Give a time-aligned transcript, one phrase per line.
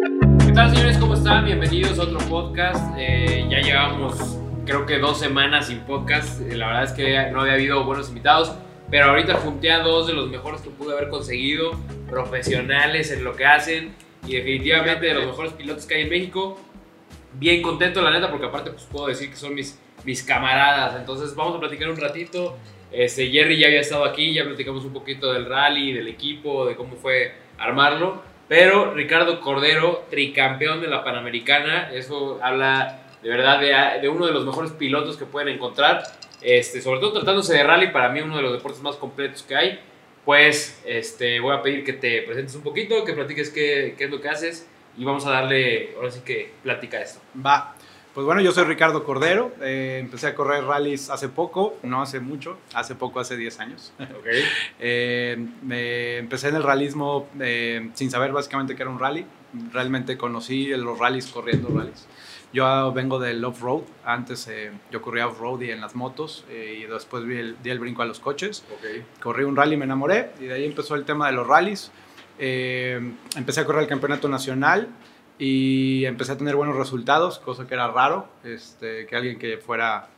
[0.00, 0.96] ¿Qué tal señores?
[0.96, 1.44] ¿Cómo están?
[1.44, 2.94] Bienvenidos a otro podcast.
[2.96, 6.40] Eh, ya llevamos creo que dos semanas sin podcast.
[6.40, 8.54] Eh, la verdad es que no había habido buenos invitados.
[8.90, 11.72] Pero ahorita junté a dos de los mejores que pude haber conseguido,
[12.08, 13.94] profesionales en lo que hacen
[14.26, 16.58] y definitivamente de los mejores pilotos que hay en México.
[17.34, 20.96] Bien contento, la neta, porque aparte pues, puedo decir que son mis, mis camaradas.
[20.98, 22.56] Entonces vamos a platicar un ratito.
[22.90, 26.74] Este, Jerry ya había estado aquí, ya platicamos un poquito del rally, del equipo, de
[26.74, 28.29] cómo fue armarlo.
[28.50, 33.60] Pero Ricardo Cordero, tricampeón de la Panamericana, eso habla de verdad
[34.00, 36.02] de, uno de los mejores pilotos que pueden encontrar.
[36.42, 39.54] Este, sobre todo tratándose de rally, para mí uno de los deportes más completos que
[39.54, 39.80] hay.
[40.24, 44.10] Pues este, voy a pedir que te presentes un poquito, que platiques qué, qué es
[44.10, 47.20] lo que haces y vamos a darle, ahora sí que platica esto.
[47.46, 47.76] Va.
[48.14, 52.18] Pues bueno, yo soy Ricardo Cordero, eh, empecé a correr rallies hace poco, no hace
[52.18, 53.92] mucho, hace poco, hace 10 años.
[54.20, 54.42] Okay.
[54.82, 59.26] Eh, me empecé en el realismo eh, sin saber básicamente que era un rally,
[59.72, 62.06] realmente conocí los rallies corriendo rallies.
[62.52, 66.86] Yo vengo del off-road, antes eh, yo corría off-road y en las motos eh, y
[66.86, 68.64] después di el, di el, brinco a los coches.
[68.78, 69.04] Okay.
[69.22, 71.92] Corrí un rally, me enamoré y de ahí empezó el tema de los rallies.
[72.40, 74.88] Eh, empecé a correr el campeonato nacional
[75.40, 80.08] y empecé a tener buenos resultados, cosa que era raro, este, que alguien que fuera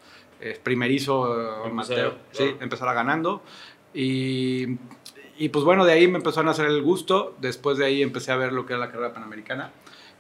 [0.41, 3.41] eh, primerizo, amateur, sí, empezara ganando.
[3.95, 4.79] Y,
[5.39, 8.33] y, pues bueno, de ahí me empezó a nacer el gusto, después de ahí empecé
[8.33, 9.71] a ver lo que era la carrera panamericana.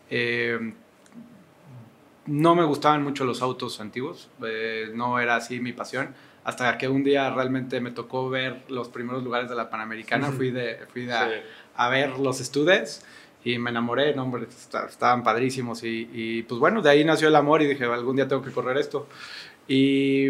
[0.08, 0.72] Eh,
[2.26, 6.86] no me gustaban mucho los autos antiguos, eh, no era así mi pasión, hasta que
[6.86, 11.06] un día realmente me tocó ver los primeros lugares de la Panamericana, fui, de, fui
[11.06, 11.18] de, sí.
[11.76, 13.02] a, a, ver los estudios
[13.44, 17.36] y me enamoré, no, hombre, estaban padrísimos y, y, pues bueno, de ahí nació el
[17.36, 19.08] amor y dije, algún día tengo que correr esto.
[19.66, 20.28] Y,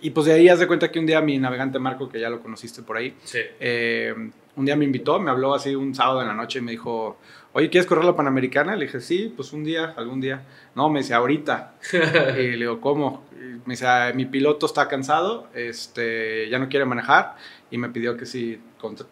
[0.00, 2.30] y pues de ahí haz de cuenta que un día mi navegante Marco, que ya
[2.30, 3.40] lo conociste por ahí, sí.
[3.58, 4.14] eh,
[4.56, 7.18] un día me invitó, me habló así un sábado en la noche y me dijo,
[7.52, 8.76] oye, ¿quieres correr la Panamericana?
[8.76, 10.42] Le dije, sí, pues un día, algún día.
[10.74, 11.74] No, me dice, ahorita.
[11.92, 13.24] y le digo, ¿cómo?
[13.32, 17.36] Y me dice, mi piloto está cansado, este, ya no quiere manejar
[17.70, 18.60] y me pidió que si,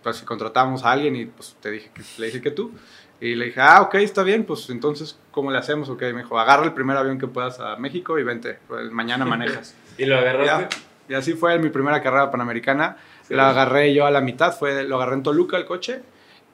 [0.03, 2.73] pues, si contratamos a alguien y pues te dije que, le dije que tú.
[3.21, 5.89] Y le dije, ah, ok, está bien, pues entonces, ¿cómo le hacemos?
[5.89, 9.25] Ok, me dijo, agarra el primer avión que puedas a México y vente, pues, mañana
[9.25, 9.75] manejas.
[9.99, 10.77] ¿Y lo agarraste?
[11.09, 12.97] Y, y así fue mi primera carrera panamericana.
[13.23, 13.35] Sí.
[13.35, 16.03] La agarré yo a la mitad, fue, lo agarré en Toluca el coche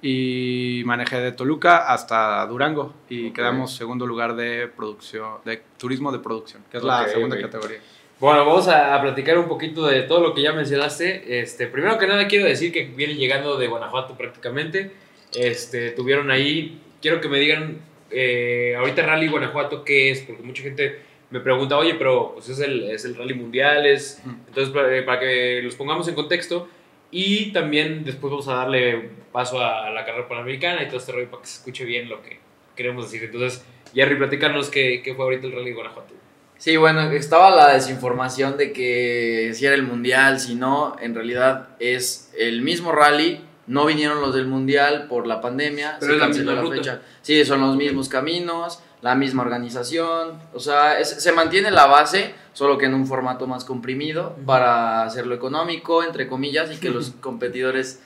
[0.03, 3.33] y manejé de Toluca hasta Durango y okay.
[3.33, 7.47] quedamos segundo lugar de producción, de turismo de producción, que es okay, la segunda okay.
[7.47, 7.79] categoría.
[8.19, 11.41] Bueno, vamos a, a, platicar un poquito de todo lo que ya mencionaste.
[11.41, 14.93] Este, primero que nada quiero decir que vienen llegando de Guanajuato prácticamente.
[15.35, 17.79] Este, tuvieron ahí, quiero que me digan
[18.11, 20.99] eh, ahorita Rally Guanajuato qué es, porque mucha gente
[21.31, 24.23] me pregunta, oye, pero pues es el, es el Rally Mundial, es...
[24.49, 26.69] Entonces, para, para que los pongamos en contexto,
[27.11, 31.31] y también después vamos a darle paso a la carrera panamericana y todo este rollo
[31.31, 32.39] para que se escuche bien lo que
[32.77, 33.25] queremos decir.
[33.25, 33.65] Entonces,
[33.95, 36.15] Jerry, platícanos qué, qué fue ahorita el Rally Guanajuato.
[36.57, 41.71] Sí, bueno, estaba la desinformación de que si era el mundial, si no, en realidad
[41.79, 43.41] es el mismo rally.
[43.71, 46.75] No vinieron los del mundial por la pandemia, Pero se la canceló la, ruta.
[46.75, 47.03] fecha.
[47.23, 52.35] Sí, son los mismos caminos, la misma organización, o sea, es, se mantiene la base,
[52.53, 57.11] solo que en un formato más comprimido para hacerlo económico, entre comillas, y que los
[57.21, 58.03] competidores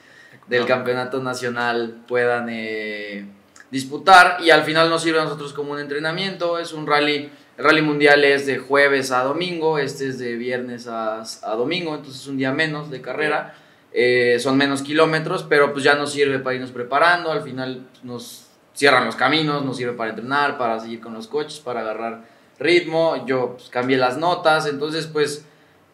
[0.47, 3.25] del campeonato nacional puedan eh,
[3.71, 4.37] disputar.
[4.41, 7.81] Y al final nos sirve a nosotros como un entrenamiento, es un rally, el rally
[7.81, 12.27] mundial es de jueves a domingo, este es de viernes a, a domingo, entonces es
[12.27, 13.55] un día menos de carrera,
[13.97, 18.47] eh, son menos kilómetros, pero pues ya nos sirve para irnos preparando, al final nos
[18.73, 22.25] cierran los caminos, nos sirve para entrenar, para seguir con los coches, para agarrar
[22.59, 25.45] ritmo, yo pues, cambié las notas, entonces pues,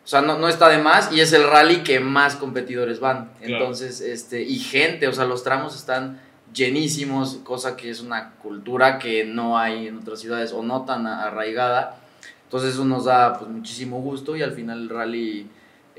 [0.04, 3.34] o sea, no, no, está de más y es el rally que más competidores van,
[3.38, 3.54] claro.
[3.54, 6.20] entonces, este, y gente, o sea, los tramos están
[6.56, 11.06] llenísimos, cosa que es una cultura que no hay en otras ciudades o no tan
[11.06, 12.00] arraigada,
[12.46, 15.48] entonces eso nos da pues muchísimo gusto y al final el rally,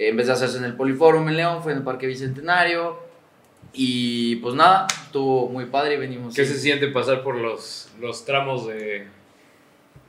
[0.09, 2.99] en vez de hacerse en el Poliforum en León, fue en el Parque Bicentenario,
[3.73, 6.35] y pues nada, estuvo muy padre y venimos.
[6.35, 9.07] ¿Qué se siente pasar por los, los tramos de,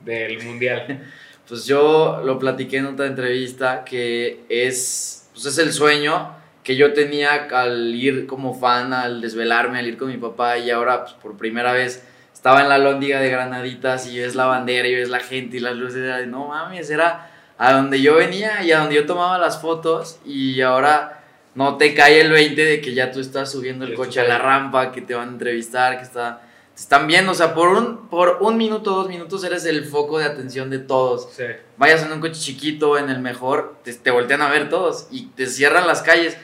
[0.04, 1.02] del mundial?
[1.48, 6.92] pues yo lo platiqué en otra entrevista que es, pues es el sueño que yo
[6.92, 11.14] tenía al ir como fan, al desvelarme, al ir con mi papá y ahora pues,
[11.14, 12.02] por primera vez
[12.32, 15.60] estaba en la lóndiga de Granaditas y ves la bandera y ves la gente y
[15.60, 19.06] las luces, era de, no mames, era a donde yo venía y a donde yo
[19.06, 21.24] tomaba las fotos y ahora
[21.54, 24.38] no te cae el 20 de que ya tú estás subiendo el coche a la
[24.38, 26.42] rampa, que te van a entrevistar, que está,
[26.74, 30.18] te están viendo, o sea, por un, por un minuto, dos minutos eres el foco
[30.18, 31.28] de atención de todos.
[31.32, 31.44] Sí.
[31.76, 35.26] Vayas en un coche chiquito, en el mejor, te, te voltean a ver todos y
[35.26, 36.36] te cierran las calles.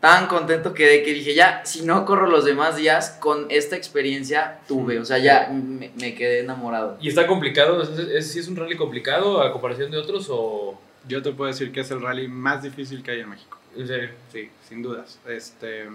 [0.00, 4.60] Tan contento quedé que dije, ya, si no corro los demás días, con esta experiencia
[4.66, 6.96] tuve, o sea, ya me, me quedé enamorado.
[7.00, 7.82] ¿Y está complicado?
[7.82, 10.80] ¿Es, es, es un rally complicado a comparación de otros o...?
[11.08, 13.58] Yo te puedo decir que es el rally más difícil que hay en México.
[13.76, 14.10] ¿En serio?
[14.32, 15.18] Sí, sin dudas.
[15.26, 15.86] Este,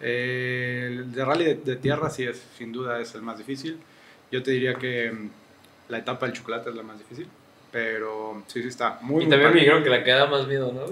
[0.00, 3.78] eh, el de rally de, de tierra sí es, sin duda, es el más difícil.
[4.30, 5.30] Yo te diría que mm,
[5.88, 7.28] la etapa del chocolate es la más difícil.
[7.72, 10.46] Pero sí, sí está muy Y muy también me dijeron que la que da más
[10.46, 10.86] miedo, ¿no?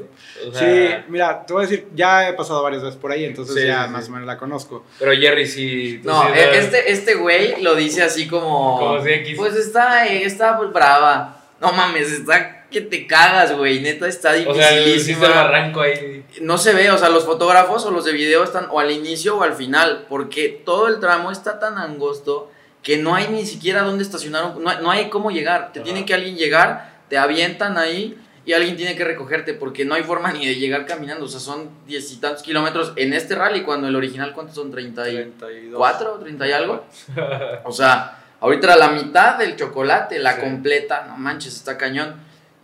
[0.52, 3.66] Sí, mira, te voy a decir, ya he pasado varias veces por ahí, entonces Sí,
[3.66, 4.10] ya sí, más sí.
[4.10, 4.84] o menos la conozco.
[4.98, 6.00] Pero Jerry sí...
[6.04, 8.78] No, sí, eh, este, este güey lo dice así como...
[8.78, 9.36] Como si X.
[9.36, 11.42] Pues está, eh, está pues, brava.
[11.60, 13.80] No mames, está que te cagas, güey.
[13.80, 15.26] Neta, está O sea, hiciste dificilísima.
[15.26, 16.24] el barranco ahí.
[16.42, 19.38] no se ve, o sea, los fotógrafos o los de video están o al inicio
[19.38, 22.50] o al final, porque todo el tramo está tan angosto
[22.88, 25.84] que no hay ni siquiera dónde estacionar, no hay, no hay cómo llegar, te Ajá.
[25.84, 30.04] tiene que alguien llegar, te avientan ahí y alguien tiene que recogerte, porque no hay
[30.04, 33.60] forma ni de llegar caminando, o sea, son diez y tantos kilómetros en este rally,
[33.60, 34.72] cuando el original, ¿cuántos son?
[34.72, 35.34] ¿34?
[35.38, 36.24] 32.
[36.24, 36.86] ¿30 y algo?
[37.64, 40.40] O sea, ahorita la mitad del chocolate, la Sí.
[40.40, 42.14] completa, no manches, está cañón.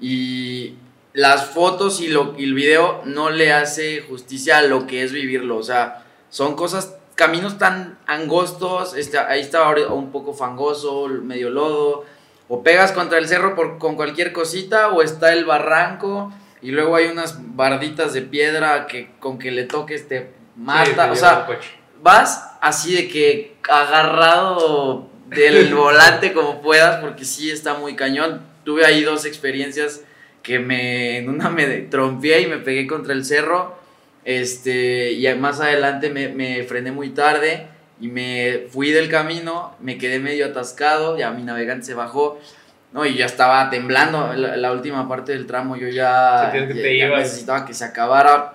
[0.00, 0.72] Y
[1.12, 5.12] las fotos y, lo, y el video no le hace justicia a lo que es
[5.12, 5.58] vivirlo.
[5.58, 11.50] O sea, son cosas, caminos tan angostos, este, ahí está ahora un poco fangoso, medio
[11.50, 12.04] lodo.
[12.48, 16.96] O pegas contra el cerro por, con cualquier cosita, o está el barranco, y luego
[16.96, 21.06] hay unas barditas de piedra que con que le toques te mata.
[21.06, 21.46] Sí, o sea,
[22.02, 28.42] vas así de que agarrado del volante como puedas, porque sí está muy cañón.
[28.64, 30.02] Tuve ahí dos experiencias
[30.42, 33.78] que me, en una me trompié y me pegué contra el cerro,
[34.24, 37.66] este, y más adelante me, me frené muy tarde
[38.00, 42.38] y me fui del camino, me quedé medio atascado, ya mi navegante se bajó.
[42.92, 46.74] No, y ya estaba temblando la, la última parte del tramo, yo ya, Sentías que
[46.76, 47.20] ya- te ya ibas.
[47.22, 48.54] necesitaba que se acabara,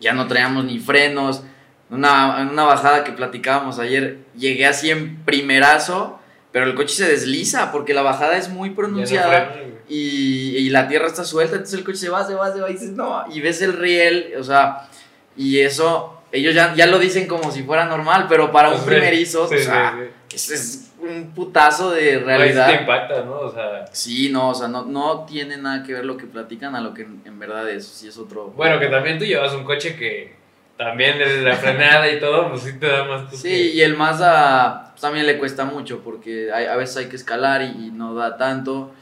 [0.00, 1.44] ya no traíamos ni frenos,
[1.88, 6.18] una, en una bajada que platicábamos ayer, llegué así en primerazo,
[6.50, 9.54] pero el coche se desliza porque la bajada es muy no pronunciada.
[9.90, 12.70] Y, y la tierra está suelta, entonces el coche se va, se va, se va
[12.70, 14.88] y dices, no, y ves el riel, o sea,
[15.36, 18.86] y eso, ellos ya, ya lo dicen como si fuera normal, pero para un Pues,
[18.86, 19.98] primerizo, sí, o sí, sea,
[20.28, 20.36] sí.
[20.36, 22.68] es, es un putazo de sí realidad.
[22.68, 23.40] te impacta, ¿no?
[23.40, 23.86] O sea...
[23.90, 26.94] Sí, no, o sea, no, no tiene nada que ver lo que platican a lo
[26.94, 28.48] que en, en verdad es, sí es otro.
[28.56, 30.38] Bueno, que también tú llevas un coche que
[30.76, 33.22] también desde la frenada y todo, pues sí te da más...
[33.28, 37.06] pues, Sí, y el Mazda pues, también le cuesta mucho porque hay- a veces hay
[37.06, 38.92] que escalar y, y no da tanto.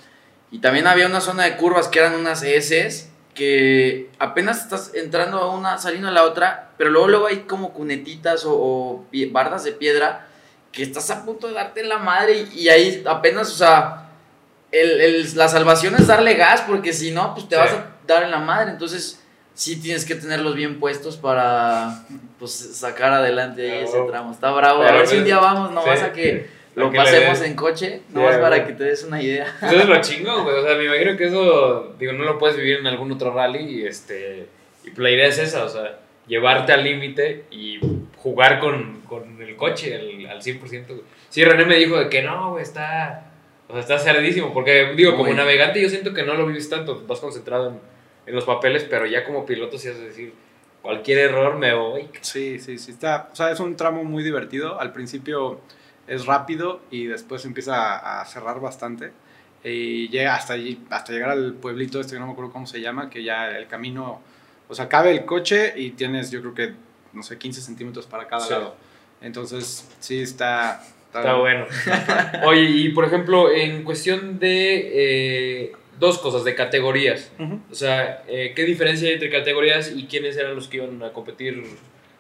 [0.51, 5.39] Y también había una zona de curvas que eran unas S que apenas estás entrando
[5.39, 9.73] a una, saliendo a la otra, pero luego, luego hay como cunetitas o, bardas de
[9.73, 10.27] piedra
[10.73, 14.09] que estás a punto de darte en la madre y, y ahí apenas, o sea,
[14.73, 17.61] el- el- la salvación es darle gas porque si no, pues te Sí.
[17.61, 18.71] vas a dar en la madre.
[18.73, 19.23] Entonces,
[19.55, 22.05] sí tienes que tenerlos bien puestos para
[22.39, 24.09] pues, sacar adelante ahí ese Bravo.
[24.11, 24.33] tramo.
[24.33, 24.81] Está bravo.
[24.81, 25.89] Pero a ver si un día vamos, no sí.
[25.89, 28.67] vas a que lo pasemos en coche, Sí, no más para güey.
[28.69, 29.47] que te des una idea.
[29.61, 30.57] Pues eso es lo chingón, güey.
[30.57, 33.59] O sea, me imagino que eso, digo, no lo puedes vivir en algún otro rally
[33.81, 34.47] y este.
[34.85, 37.79] Y pues la idea es esa, o sea, llevarte al límite y
[38.17, 40.61] jugar con, con el coche al, al 100%.
[40.87, 41.01] güey.
[41.29, 43.25] Sí, René me dijo de que no, güey, está.
[43.69, 44.53] O sea, está cerdísimo.
[44.55, 47.05] Porque, digo, como navegante, yo siento que no lo vives tanto.
[47.07, 47.81] Vas concentrado en,
[48.27, 50.33] en los papeles, pero ya como piloto, sí has de decir,
[50.81, 52.09] cualquier error me voy.
[52.23, 52.93] Sí, sí, sí.
[52.93, 54.81] Está, o sea, es un tramo muy divertido.
[54.81, 55.61] Al principio
[56.09, 59.13] es rápido y después empieza a, a cerrar bastante.
[59.65, 62.81] Y llega hasta allí, hasta llegar al pueblito este que no me acuerdo cómo se
[62.81, 64.21] llama, que ya el camino,
[64.69, 66.75] o sea, cabe el coche y tienes, yo creo que,
[67.13, 68.53] no sé, 15 centímetros para cada Sí.
[68.53, 68.75] lado.
[69.21, 70.83] Entonces, sí, está...
[71.09, 71.67] Está bueno.
[72.47, 74.91] Oye, y por ejemplo, en cuestión de
[75.65, 77.33] eh, dos cosas, de categorías.
[77.39, 77.61] Ujú.
[77.71, 81.13] O sea, eh, ¿qué diferencia hay entre categorías y quiénes eran los que iban a
[81.13, 81.65] competir,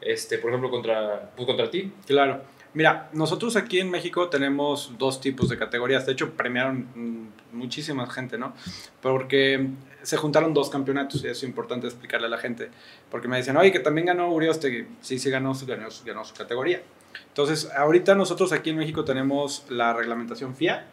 [0.00, 1.92] este, por ejemplo, contra, pues, contra ti?
[2.07, 2.42] Claro.
[2.78, 6.06] Mira, nosotros aquí en México tenemos dos tipos de categorías.
[6.06, 8.54] De hecho, premiaron mm, muchísima gente, ¿no?
[9.02, 9.70] Porque
[10.04, 12.70] se juntaron dos campeonatos y eso es importante explicarle a la gente.
[13.11, 14.87] Porque me decían, oye, que también ganó Urioste.
[15.00, 16.80] Sí, sí, ganó, ganó, ganó su categoría.
[17.26, 20.87] Entonces, ahorita nosotros aquí en México tenemos la reglamentación FIA,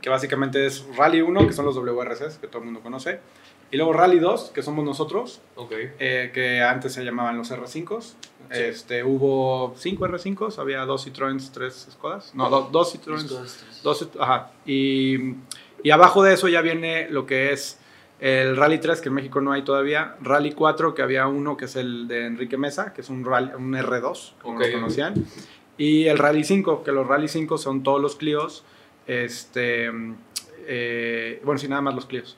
[0.00, 3.18] que básicamente es Rally 1, que son los WRCs, que todo el mundo conoce.
[3.70, 5.72] Y luego Rally 2, que somos nosotros, Ok.
[5.98, 8.14] eh, que antes se llamaban los R5s.
[8.50, 12.34] Este, hubo 5 R5s, había dos Citroëns, tres Skodas.
[12.34, 13.28] No, do- dos Citroëns,
[13.82, 14.50] dos, ajá.
[14.66, 15.34] Y,
[15.82, 17.80] y abajo de eso ya viene lo que es
[18.20, 20.16] el Rally 3, que en México no hay todavía.
[20.20, 23.50] Rally 4, que había uno que es el de Enrique Mesa, que es un, rally,
[23.56, 24.66] un R2, como Ok.
[24.66, 25.14] lo conocían.
[25.76, 28.62] Y el Rally 5, que los Rally 5 son todos los Clios.
[29.06, 29.90] Este,
[30.66, 32.36] eh, bueno, sí, nada más los Clios.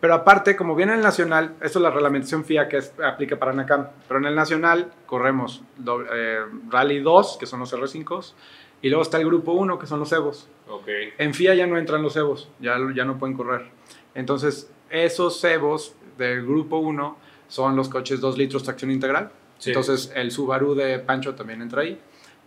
[0.00, 3.52] Pero aparte, como viene el nacional, esto es la reglamentación FIA que es- aplica para
[3.52, 8.34] NACAM, pero en el nacional corremos doble- eh, Rally 2, que son los R5,
[8.80, 10.48] y luego está el grupo 1, que son los Evos.
[10.68, 10.86] Ok.
[11.18, 13.70] En FIA ya no entran los Evos, ya, ya no pueden correr.
[14.14, 17.16] Entonces, esos Evos del grupo 1
[17.48, 19.30] son los coches 2 litros tracción integral.
[19.58, 19.70] Sí.
[19.70, 21.98] Entonces, el Subaru de Pancho también entra ahí.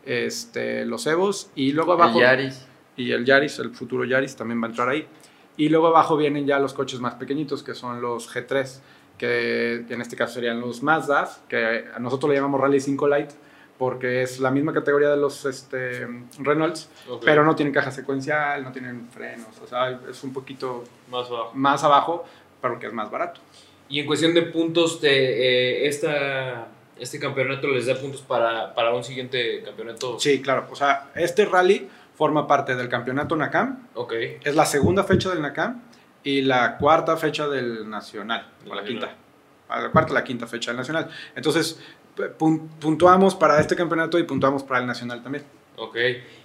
[0.06, 2.66] Este, los Evos y luego El abajo Yaris.
[2.96, 5.06] y el Yaris, el futuro Yaris también va a entrar ahí.
[5.62, 8.80] Y luego abajo vienen ya los coches más pequeñitos, que son los G3,
[9.18, 13.30] que en este caso serían los Mazdas, que a nosotros le llamamos Rally 5 Light,
[13.78, 16.08] porque es la misma categoría de los este,
[16.40, 17.22] Reynolds, Ok.
[17.24, 21.52] pero no tienen caja secuencial, no tienen frenos, o sea, es un poquito Más abajo.
[21.54, 22.26] más abajo,
[22.60, 23.40] pero que es más barato.
[23.88, 28.96] Y en cuestión de puntos, de, eh, esta, este campeonato les da puntos para, para
[28.96, 30.20] un siguiente campeonato.
[30.20, 34.14] Sí, claro, o sea, este rally forma parte del campeonato NACAM, Ok.
[34.44, 35.82] es la segunda fecha del NACAM
[36.24, 39.16] y la cuarta fecha del Nacional, o la quinta.
[39.70, 41.10] A La cuarta, la quinta fecha del Nacional.
[41.36, 41.80] Entonces,
[42.80, 45.44] puntuamos para este campeonato y puntuamos para el Nacional también.
[45.78, 45.96] Ok.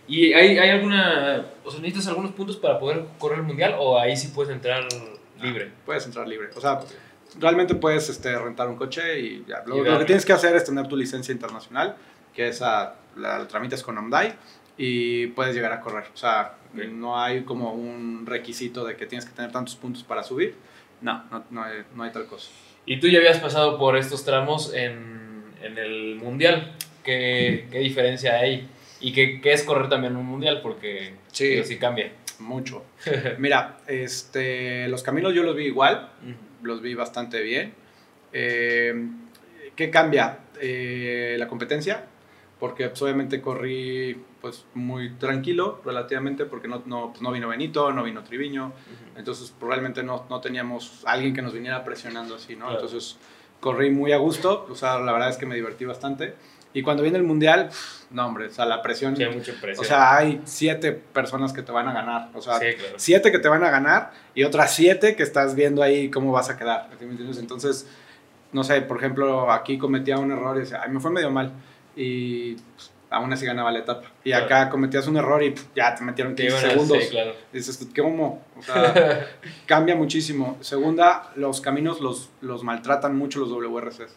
[0.08, 1.44] ¿Y hay, hay alguna.
[1.64, 4.86] O sea, necesitas algunos puntos para poder correr el mundial o ahí sí puedes entrar
[5.42, 5.72] libre?
[5.84, 6.50] Puedes entrar libre.
[6.56, 6.80] O sea,
[7.38, 9.62] realmente puedes este, rentar un coche y ya.
[9.66, 11.96] Lo, Y lo que tienes que hacer es tener tu licencia internacional,
[12.32, 14.34] que esa la, la tramitas con OMDAI
[14.78, 16.04] y puedes llegar a correr.
[16.12, 16.84] O sea, Ok.
[16.84, 20.54] no hay como un requisito de que tienes que tener tantos puntos para subir.
[21.00, 22.50] No, no, no hay, no hay tal cosa.
[22.84, 26.72] Y tú ya habías pasado por estos tramos en, en el mundial.
[27.04, 28.68] ¿Qué, qué diferencia hay?
[29.00, 30.60] ¿Y qué, qué es correr también un mundial?
[30.62, 31.62] Porque Sí.
[31.64, 32.12] sí cambia.
[32.38, 32.84] Mucho.
[33.38, 36.10] Mira, este, los caminos yo los vi igual,
[36.62, 37.72] los vi bastante bien.
[38.32, 38.94] Eh,
[39.74, 40.38] ¿Qué cambia?
[40.60, 42.04] Eh, la competencia,
[42.58, 44.16] porque pues, obviamente corrí
[44.46, 48.72] pues, muy tranquilo relativamente, porque no, no, pues, no vino Benito, no vino Triviño,
[49.16, 52.66] entonces probablemente no, no teníamos alguien que nos viniera presionando así, ¿no?
[52.66, 52.80] Claro.
[52.80, 53.18] Entonces
[53.58, 56.34] corrí muy a gusto, o sea, la verdad es que me divertí bastante.
[56.74, 57.70] Y cuando viene el Mundial,
[58.10, 59.16] no hombre, o sea, la presión...
[59.16, 59.84] Sí, hay mucha presión.
[59.84, 62.28] O sea, hay siete personas que te van a ganar.
[62.34, 62.94] O sea, sí, claro.
[62.98, 66.50] siete que te van a ganar y otras siete que estás viendo ahí cómo vas
[66.50, 66.90] a quedar.
[66.98, 67.38] ¿sí me entiendes?
[67.38, 67.88] Entonces,
[68.52, 71.52] no sé, por ejemplo, aquí cometía un error y decía, ay, me fue medio mal.
[71.96, 74.08] Y pues, aún así ganaba la etapa.
[74.24, 74.44] Y Claro.
[74.46, 77.04] acá cometías un error y pff, ya te metieron Te 15 iban a- segundos.
[77.04, 77.32] Sí, claro.
[77.52, 78.42] Dices, ¿cómo?
[78.58, 79.26] O sea,
[79.66, 80.56] cambia muchísimo.
[80.60, 84.16] Segunda, los caminos los, los maltratan mucho los WRCs.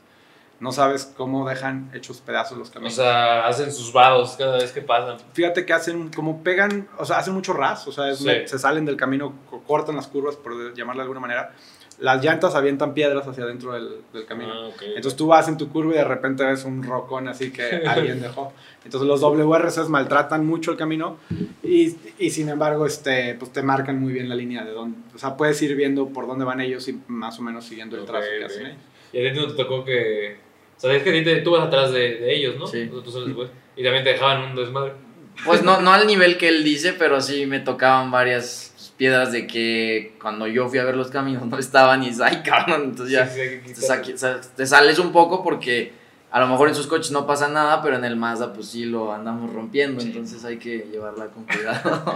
[0.60, 2.94] No sabes cómo dejan hechos pedazos los O caminos.
[2.96, 5.16] sea, hacen sus vados cada vez que pasan.
[5.32, 8.30] Fíjate que hacen, como pegan, o sea, hacen mucho ras, o sea, es- Sí.
[8.46, 11.54] se salen del camino, co- cortan las curvas, por llamarlo de alguna manera.
[12.00, 14.52] Las llantas avientan piedras hacia adentro del, del camino.
[14.54, 14.82] Ah, ok.
[14.96, 18.22] Entonces tú vas en tu curva y de repente ves un rocón así que alguien
[18.22, 18.54] dejó.
[18.86, 21.18] Entonces los WRCs maltratan mucho el camino
[21.62, 24.98] y, y sin embargo este, pues te marcan muy bien la línea de dónde.
[25.14, 28.04] O sea, puedes ir viendo por dónde van ellos y más o menos siguiendo el
[28.04, 28.78] Ok, trazo que hacen ellos.
[29.12, 30.38] Y a ti no te tocó que.
[30.78, 32.66] O sea, es que a ti te- tú vas atrás de, de ellos, ¿no?
[32.66, 32.88] Sí.
[32.90, 33.50] Tú sales después.
[33.76, 34.94] Y también te dejaban un desmadre.
[35.46, 38.69] Pues no, no al nivel que él dice, pero sí me tocaban varias
[39.00, 42.44] piedras de que cuando yo fui a ver los caminos no estaban y dices, ay
[42.44, 44.14] cabrón, entonces ya Sí, sí,
[44.58, 45.94] te, sales un poco porque
[46.30, 48.84] a lo mejor en sus coches no pasa nada, pero en el Mazda pues sí
[48.84, 52.14] lo andamos rompiendo, entonces hay que llevarla con cuidado.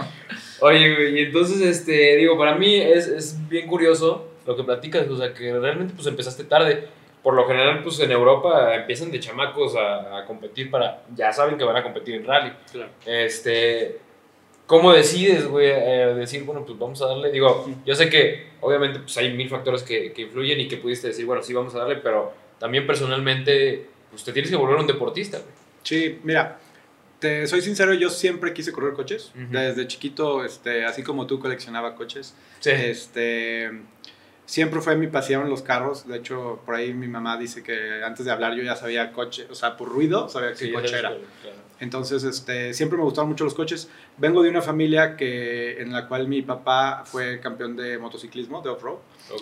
[0.60, 5.16] Oye, y entonces, este, digo, para mí es, es bien curioso lo que platicas, o
[5.16, 6.86] sea, que realmente pues empezaste tarde.
[7.22, 11.56] Por lo general, pues en Europa empiezan de chamacos a, a competir para, ya saben
[11.56, 12.52] que van a competir en rally.
[12.70, 12.90] Claro.
[13.06, 14.03] Este,
[14.66, 17.30] ¿cómo decides, güey, eh, decir, bueno, pues vamos a darle?
[17.30, 21.08] Digo, yo sé que obviamente pues hay mil factores que, que influyen y que pudiste
[21.08, 24.86] decir, bueno, sí, vamos a darle, pero también personalmente, pues te tienes que volver un
[24.86, 25.50] deportista, güey.
[25.82, 26.58] Sí, mira,
[27.18, 29.32] te soy sincero, yo siempre quise correr coches.
[29.34, 32.34] Desde chiquito, este, así como tú coleccionaba coches.
[32.60, 32.70] Sí.
[32.70, 33.70] Este,
[34.46, 36.06] siempre fue mi pasión los carros.
[36.06, 39.46] De hecho, por ahí mi mamá dice que antes de hablar yo ya sabía coche,
[39.50, 41.08] o sea, por ruido sabía Sí, ya coche era.
[41.10, 41.64] claro.
[41.80, 43.90] Entonces, este, siempre me gustaron mucho los coches.
[44.16, 48.70] Vengo de una familia que, en la cual mi papá fue campeón de motociclismo, de
[48.70, 48.98] off-road.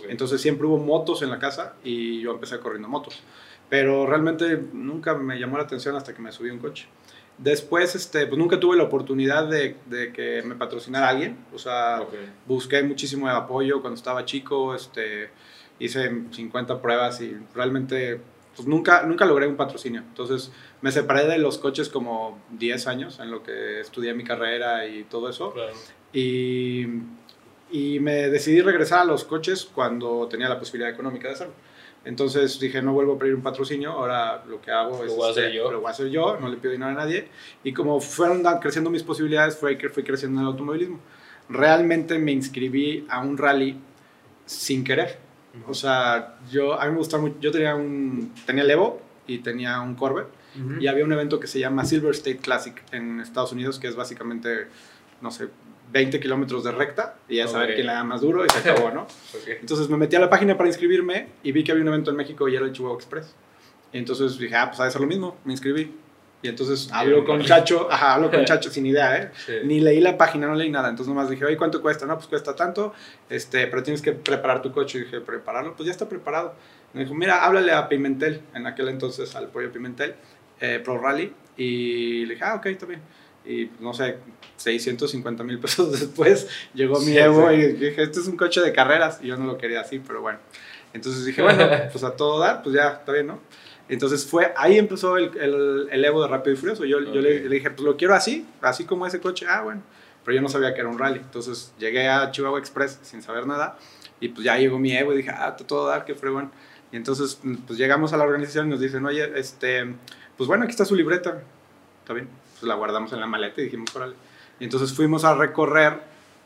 [0.09, 3.21] Entonces siempre hubo motos en la casa y yo empecé corriendo motos.
[3.69, 6.87] Pero realmente nunca me llamó la atención hasta que me subí un coche.
[7.39, 11.39] Después, este, pues nunca tuve la oportunidad de, de que me patrocinara alguien.
[11.55, 12.03] O sea,
[12.47, 14.75] busqué muchísimo apoyo cuando estaba chico.
[14.75, 15.31] Este,
[15.79, 18.21] hice 50 pruebas y realmente
[18.55, 20.01] pues nunca, nunca logré un patrocinio.
[20.01, 24.87] Entonces me separé de los coches como 10 años en lo que estudié mi carrera
[24.87, 25.53] y todo eso.
[25.53, 25.73] Claro.
[26.13, 26.87] Y,
[27.71, 31.55] y me decidí regresar a los coches cuando tenía la posibilidad económica de hacerlo.
[32.05, 35.17] Entonces dije, no vuelvo a pedir un patrocinio, ahora lo que hago Lo es...
[35.17, 35.71] voy a hacer este, yo.
[35.71, 37.29] Lo voy a hacer yo, no le pido dinero a nadie.
[37.63, 40.99] Y como fueron creciendo mis posibilidades, fue que fui creciendo en el automovilismo.
[41.49, 43.79] Realmente me inscribí a un rally
[44.47, 45.19] sin querer.
[45.69, 49.39] O sea, yo, a mí me gustaba mucho, yo tenía un, tenía el Evo y
[49.39, 50.29] tenía un Corvette
[50.59, 50.81] Ujú.
[50.81, 53.95] y había un evento que se llama Silver State Classic en Estados Unidos, que es
[53.95, 54.67] básicamente,
[55.21, 55.49] no sé,
[55.93, 58.91] 20 kilómetros de recta y ya saber quién le da más duro y se acabó,
[58.91, 59.03] ¿no?
[59.03, 59.49] Ok.
[59.61, 62.17] Entonces me metí a la página para inscribirme y vi que había un evento en
[62.17, 63.35] México y era el Chihuahua Express.
[63.93, 65.95] Y entonces dije, ah, pues ha de ser lo mismo, me inscribí.
[66.41, 69.31] Y entonces hablo con Chacho, ajá, hablo con Chacho sin idea, ¿eh?
[69.47, 69.53] Sí.
[69.65, 70.89] Ni leí la página, no leí nada.
[70.89, 72.05] Entonces nomás dije, oye, ¿cuánto cuesta?
[72.07, 72.95] No, pues cuesta tanto,
[73.31, 74.99] este, pero tienes que preparar tu coche.
[74.99, 75.77] Y dije, ¿prepararlo?
[75.77, 76.55] Pues ya está preparado.
[76.95, 80.17] Me dijo, mira, háblale a Pimentel, en aquel entonces al pollo Pimentel,
[80.61, 81.33] eh, Pro Rally.
[81.57, 83.03] Y le dije, ah, ok, está bien.
[83.45, 84.19] Y pues, no sé,
[84.57, 87.57] 650 mil pesos después llegó mi Sí, Evo sí.
[87.57, 89.21] y dije, este es un coche de carreras.
[89.23, 90.39] Y yo no lo quería así, pero bueno.
[90.93, 93.41] Entonces dije, bueno, pues a todo dar, pues ya, está bien, ¿no?
[93.89, 96.85] Entonces fue, ahí empezó el, el, el Evo de Rápido y Furioso.
[96.85, 99.47] Yo, yo le, le dije, pues lo quiero así, así como ese coche.
[99.49, 99.83] Ah, bueno.
[100.25, 101.19] Pero yo no sabía que era un rally.
[101.19, 103.77] Entonces llegué a Chihuahua Express sin saber nada.
[104.21, 106.53] Y pues ya llegó mi Evo y dije, ah, todo dar, qué fregón.
[106.93, 109.95] Y entonces, pues llegamos a la organización y nos dicen, oye, este,
[110.37, 111.43] pues bueno, aquí está su libreta.
[112.03, 112.29] Está bien.
[112.63, 114.15] Pues la guardamos en la maleta y dijimos, órale.
[114.61, 115.95] Y entonces fuimos a recorrer,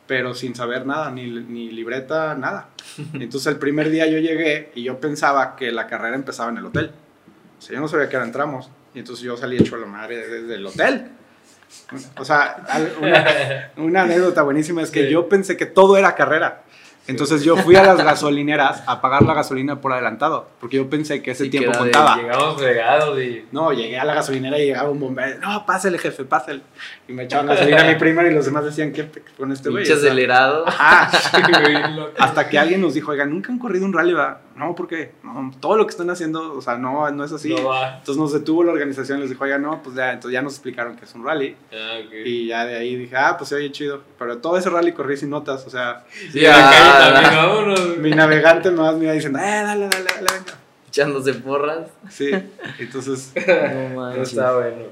[0.06, 2.70] pero sin saber nada, ni, ni libreta, nada.
[3.12, 6.64] Entonces el primer día yo llegué y yo pensaba que la carrera empezaba en el
[6.64, 6.90] hotel.
[7.58, 8.70] O sea, yo no sabía que era entramos.
[8.94, 11.08] Y entonces yo salí hecho a la madre desde el hotel.
[12.16, 12.64] O sea,
[13.02, 15.10] una, una anécdota buenísima es que Sí.
[15.12, 16.62] yo pensé que todo era carrera.
[17.06, 21.22] Entonces yo fui a las gasolineras a pagar la gasolina por adelantado, porque yo pensé
[21.22, 22.16] que ese tiempo contaba.
[22.16, 23.44] Llegamos fregados y.
[23.52, 25.38] No, llegué a la gasolinera y llegaba un bombero.
[25.40, 26.62] No, pásale, jefe, pásale.
[27.08, 29.90] Y me echaban gasolina a mi prima y los demás decían, ¿qué con este güey?
[29.90, 30.64] Acelerado.
[30.66, 31.42] ah, Sí,
[32.18, 34.38] hasta que alguien nos dijo, oiga, nunca han corrido un rally, ¿verdad?
[34.56, 35.12] No, ¿por qué?
[35.22, 37.54] No, todo lo que están haciendo, o sea, no, no es así.
[37.54, 37.98] No va.
[37.98, 40.96] Entonces nos detuvo la organización, les dijo, oiga, no, pues ya, entonces ya nos explicaron
[40.96, 41.54] que es un rally.
[41.72, 42.12] Ah, ok.
[42.24, 44.00] Y ya de ahí dije, ah, pues se oye chido.
[44.18, 48.70] Pero todo ese rally corrí sin notas, o sea, Sí, a Ah, ah, mi navegante
[48.70, 50.54] nomás me iba diciendo, eh, dale, dale, dale, venga.
[50.88, 51.88] Echándose porras.
[52.10, 52.30] Sí,
[52.78, 54.28] entonces, No No manches.
[54.30, 54.84] está bueno.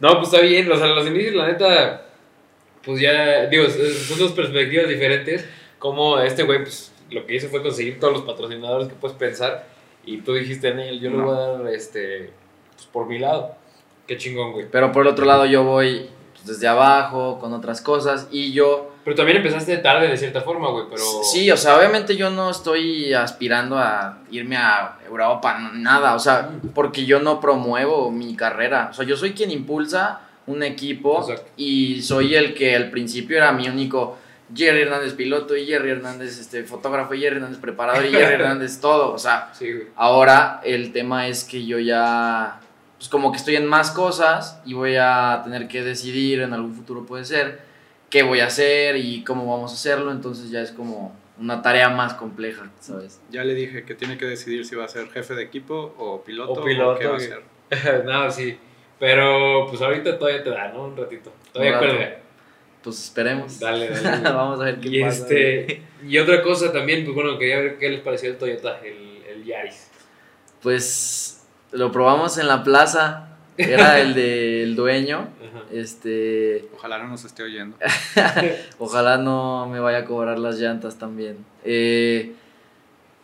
[0.00, 0.70] No, pues está bien.
[0.70, 2.02] O sea, los inicios, la neta,
[2.84, 5.44] pues ya, digo, son dos perspectivas diferentes.
[5.78, 9.66] Como este güey, pues lo que hizo fue conseguir todos los patrocinadores que puedes pensar.
[10.04, 11.24] Y tú dijiste en él, yo le No.
[11.26, 12.30] voy a dar este,
[12.74, 13.54] pues por mi lado.
[14.06, 14.66] Qué chingón, güey.
[14.70, 18.87] Pero por el otro lado yo voy pues, desde abajo con otras cosas y yo
[19.08, 20.84] Pero también empezaste tarde de cierta forma, güey.
[20.90, 21.02] Pero.
[21.22, 26.50] sí, o sea, obviamente yo no estoy aspirando a irme a Europa, nada, o sea,
[26.74, 31.50] porque yo no promuevo mi carrera, o sea, yo soy quien impulsa un equipo Exacto.
[31.56, 34.18] y soy el que al principio era mi único
[34.54, 38.78] Jerry Hernández piloto y Jerry Hernández este fotógrafo y Jerry Hernández preparador y Jerry Hernández
[38.78, 39.84] todo, o sea, Sí.
[39.96, 42.60] Ahora el tema es que yo ya,
[42.98, 46.74] pues como que estoy en más cosas y voy a tener que decidir en algún
[46.74, 47.67] futuro puede ser
[48.10, 51.88] qué voy a hacer y cómo vamos a hacerlo, entonces ya es como una tarea
[51.88, 53.20] más compleja, ¿sabes?
[53.30, 56.22] ya le dije que tiene que decidir si va a ser jefe de equipo o
[56.24, 57.44] piloto O piloto, qué va a ser.
[58.04, 58.58] no, sí.
[58.98, 60.86] Pero pues ahorita todavía te da, ¿no?
[60.86, 61.32] Un ratito.
[61.52, 62.18] Todavía cuelga.
[62.82, 63.60] Pues esperemos.
[63.60, 64.22] Dale, dale.
[64.22, 65.18] vamos a ver qué Y, pasa.
[65.22, 69.22] este, y otra cosa también, pues bueno, quería ver qué les pareció el Toyota, el,
[69.28, 69.90] el Yaris.
[70.62, 73.27] Pues lo probamos en la plaza,
[73.58, 75.64] era el del dueño, Ajá.
[75.72, 77.76] este, Ojalá no nos esté oyendo.
[78.78, 81.36] Ojalá no me vaya a cobrar las llantas también.
[81.64, 82.32] Eh,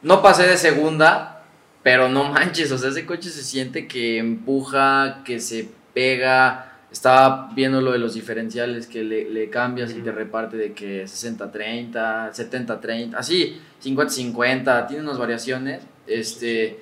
[0.03, 1.45] no pasé de segunda,
[1.83, 6.71] pero no manches, o sea, ese coche se siente que empuja, que se pega.
[6.93, 11.05] Estaba viendo lo de los diferenciales que le, le cambias y te reparte de que
[11.05, 11.91] 60-30,
[12.33, 15.83] 70-30, así, 50-50, tiene unas variaciones.
[16.07, 16.79] Este,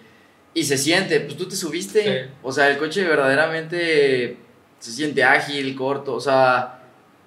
[0.55, 2.03] y se siente, pues tú te subiste.
[2.25, 2.31] Sí.
[2.43, 4.37] O sea, el coche verdaderamente
[4.79, 6.81] se siente ágil, corto, o sea,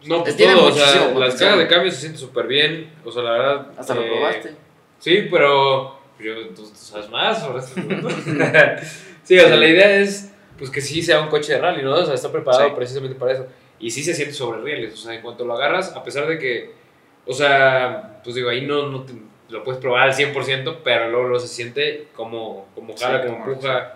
[0.06, 3.12] No, pues Tiene todo, o sea, las cajas de cambio se sienten súper bien, o
[3.12, 3.68] sea, la verdad.
[3.78, 4.52] hasta lo eh, probaste.
[5.00, 7.62] Sí, pero yo, tú, tú sabes más sobre
[9.24, 11.94] sí, o sea, la idea es pues que sí sea un coche de rally, ¿no?
[11.96, 12.74] O sea, está preparado Sí.
[12.76, 13.48] precisamente para eso.
[13.80, 16.38] Y sí se siente sobre rieles, o sea, en cuanto lo agarras, a pesar de
[16.40, 16.72] que,
[17.26, 19.14] o sea, pues digo, ahí no, no te-
[19.50, 23.46] lo puedes probar al 100%, pero luego, luego se siente como, como jala, Sí, como
[23.46, 23.96] empuja,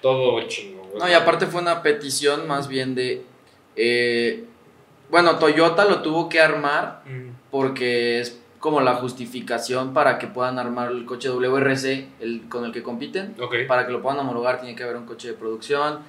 [0.00, 0.84] todo chingo.
[0.84, 0.98] güey.
[0.98, 3.22] No, y aparte fue una petición más bien de...
[3.76, 4.44] eh,
[5.10, 10.58] bueno, Toyota lo tuvo que armar Mm, porque es como la justificación para que puedan
[10.58, 13.34] armar el coche WRC el, con el que compiten.
[13.40, 13.54] Ok.
[13.68, 16.00] Para que lo puedan homologar tiene que haber un coche de producción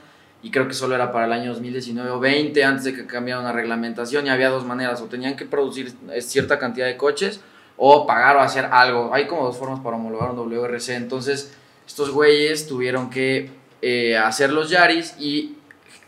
[0.41, 3.43] y creo que solo era para el año 2019 o 20 antes de que cambiaran
[3.43, 7.41] la reglamentación y había dos maneras, o tenían que producir cierta cantidad de coches
[7.77, 9.13] o pagar o hacer algo.
[9.13, 14.51] Hay como dos formas para homologar un WRC, entonces estos güeyes tuvieron que eh, hacer
[14.51, 15.57] los Yaris y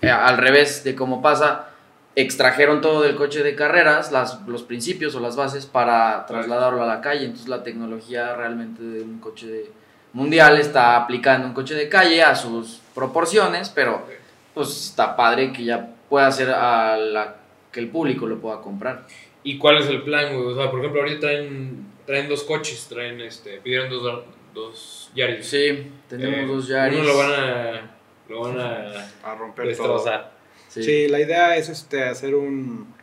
[0.02, 1.70] eh, al revés de cómo pasa,
[2.16, 6.88] extrajeron todo del coche de carreras, las, los principios o las bases para trasladarlo a
[6.88, 7.26] la calle.
[7.26, 9.72] Entonces la tecnología realmente de un coche de
[10.14, 14.06] mundial está aplicando un coche de calle a sus proporciones, pero
[14.54, 17.36] pues está padre que ya pueda ser a la
[17.72, 19.06] que el público lo pueda comprar.
[19.44, 20.48] ¿Y cuál es el plan, güey?
[20.48, 24.24] O sea, por ejemplo, ahorita traen, traen dos coches, traen, este, pidieron dos,
[24.54, 25.46] dos Yaris.
[25.46, 27.00] Sí, tenemos Eh, dos Yaris.
[27.00, 27.92] Uno lo van a,
[28.28, 29.94] lo van a A romper todo.
[29.94, 30.38] destrozar.
[30.68, 30.84] Sí.
[30.84, 31.08] Sí.
[31.08, 32.94] la idea es este, hacer un,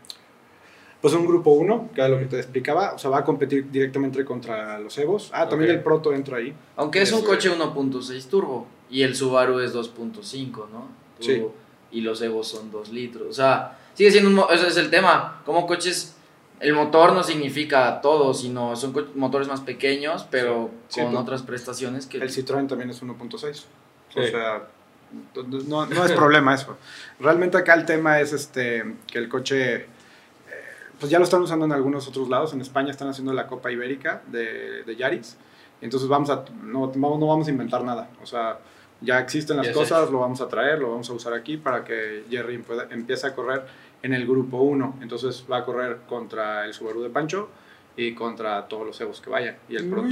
[1.01, 2.93] pues un grupo 1, que era lo que te explicaba.
[2.95, 5.31] O sea, va a competir directamente contra los Evos.
[5.33, 6.53] Ah, también el Proto entra ahí.
[6.77, 10.89] Aunque es un Este- coche 1.6 turbo y el Subaru es 2.5, ¿no?
[11.21, 11.37] Sí.
[11.37, 11.55] Turbo,
[11.93, 13.29] Y los Evos son 2 litros.
[13.29, 14.37] O sea, sigue siendo un...
[14.37, 15.41] mo- Ese es el tema.
[15.47, 16.16] Como coches...
[16.61, 21.43] El motor no significa todo, sino son motores más pequeños, pero Sí, con pues, otras
[21.43, 22.19] prestaciones que...
[22.19, 23.65] El Citroën también es 1.6.
[24.15, 24.29] O Sí.
[24.31, 24.67] sea,
[25.69, 26.77] no, no es problema eso.
[27.21, 29.87] Realmente acá el tema es este, que el coche, eh,
[30.99, 32.53] pues ya lo están usando en algunos otros lados.
[32.55, 35.37] En España están haciendo la Copa Ibérica de, de Yaris.
[35.83, 38.09] Entonces vamos a, no, no no vamos a inventar nada.
[38.23, 38.59] O sea,
[39.03, 39.79] ya existen las Ya sé.
[39.79, 43.27] cosas, lo vamos a traer, lo vamos a usar aquí para que Jerry pueda- empiece
[43.27, 43.63] a correr
[44.07, 45.01] en el grupo 1.
[45.03, 47.49] Entonces va a correr contra el Subaru de Pancho
[47.97, 50.09] y contra todos los Evos que vayan y el Proto.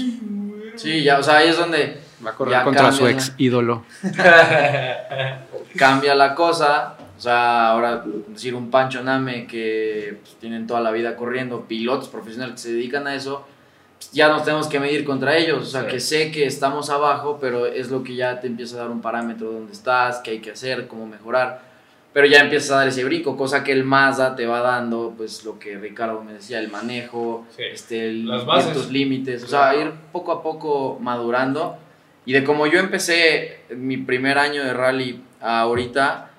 [0.77, 3.85] Sí, ya, o sea, ahí es donde Va a correr contra cambia, su ex ídolo.
[5.79, 6.97] cambia la cosa.
[7.17, 12.09] O sea, ahora decir un Pancho Name que pues, tienen toda la vida corriendo, pilotos
[12.09, 13.47] profesionales que se dedican a eso,
[13.99, 15.63] pues, ya nos tenemos que medir contra ellos.
[15.63, 15.87] O sea, Sí.
[15.89, 19.01] que sé que estamos abajo, pero es lo que ya te empieza a dar un
[19.01, 21.74] parámetro de dónde estás, qué hay que hacer, cómo mejorar.
[22.15, 25.45] Pero ya empiezas a dar ese brinco, cosa que el Mazda te va dando, pues
[25.45, 27.65] lo que Ricardo me decía, el manejo, Sí.
[27.71, 28.65] este, el, Las bases.
[28.73, 31.77] ciertos límites, o sea, ir poco a poco madurando.
[32.25, 36.31] Y de como yo empecé mi primer año de rally a ahorita,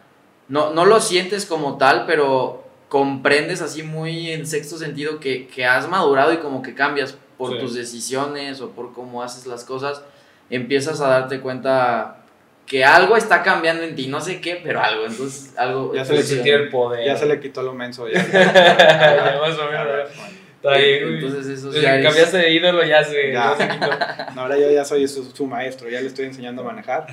[0.48, 5.66] no, no lo sientes como tal, pero comprendes así muy en sexto sentido que, que
[5.66, 7.60] has madurado y como que cambias por Sí.
[7.60, 10.02] tus decisiones o por cómo haces las cosas,
[10.50, 12.24] empiezas a darte cuenta
[12.66, 15.94] que algo está cambiando en ti, no sé qué, pero algo, entonces algo...
[15.94, 17.06] Ya se le sentir el poder.
[17.06, 18.08] Ya se le quitó lo menso.
[18.10, 18.26] Ya.
[18.34, 20.10] Ya, más o menos.
[20.56, 21.26] Está bien, güey.
[21.26, 23.56] Entonces que Yaris- cambiaste de ídolo ya se, Ya.
[23.56, 23.88] ya se quitó.
[24.36, 27.06] No, ahora yo ya soy su, su maestro, ya le estoy enseñando a manejar.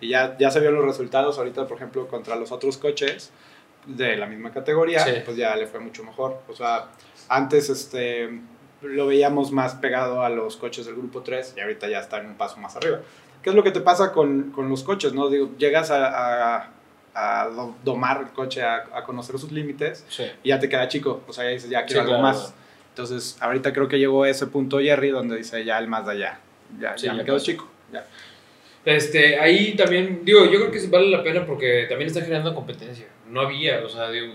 [0.00, 3.30] Y ya, ya se vieron los resultados ahorita, por ejemplo, contra los otros coches
[3.84, 5.12] de la misma categoría, Sí.
[5.22, 6.40] pues ya le fue mucho mejor.
[6.48, 6.86] O sea,
[7.28, 8.40] antes este,
[8.80, 12.26] lo veíamos más pegado a los coches del grupo 3 y ahorita ya está en
[12.28, 13.00] un paso más arriba.
[13.44, 15.12] ¿Qué es lo que te pasa con, con los coches?
[15.12, 16.70] no Digo, Llegas a, a,
[17.14, 20.24] a do- domar el coche, a, a conocer sus límites Sí.
[20.42, 21.22] y ya te queda chico.
[21.28, 22.22] O sea, ya dices, ya quiero Sí, algo claro.
[22.38, 22.54] más.
[22.88, 26.40] Entonces, ahorita creo que llegó ese punto Jerry donde dice, ya el más de allá.
[26.80, 27.44] Ya, Sí, ya ya me quedo pasó.
[27.46, 27.68] chico.
[27.92, 28.04] Ya.
[28.84, 33.06] Este, ahí también, digo, yo creo que vale la pena porque también está generando competencia.
[33.28, 34.34] No había, o sea, digo,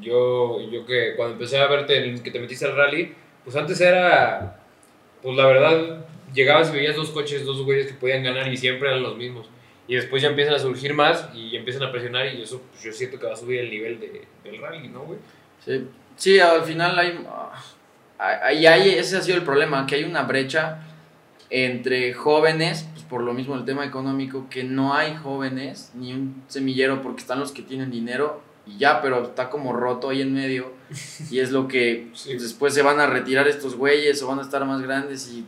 [0.00, 3.14] yo, yo que cuando empecé a verte en- que te metiste al rally,
[3.44, 4.60] pues antes era,
[5.22, 8.88] pues la verdad, llegabas y veías dos coches, dos güeyes que podían ganar y siempre
[8.88, 9.46] eran los mismos.
[9.86, 12.92] Y después ya empiezan a surgir más y empiezan a presionar y eso, pues yo
[12.92, 15.18] siento que va a subir el nivel de, del rally, ¿no, güey?
[15.64, 17.52] Sí, sí, al final hay, ah,
[18.18, 20.80] hay, hay- ese ha sido el problema, que hay una brecha
[21.50, 26.42] entre jóvenes, pues por lo mismo el tema económico, que no hay jóvenes ni un
[26.48, 30.32] semillero porque están los que tienen dinero y ya, pero está como roto ahí en
[30.32, 30.72] medio
[31.30, 32.30] y es lo que Sí.
[32.30, 35.44] pues, después se van a retirar estos güeyes o van a estar más grandes y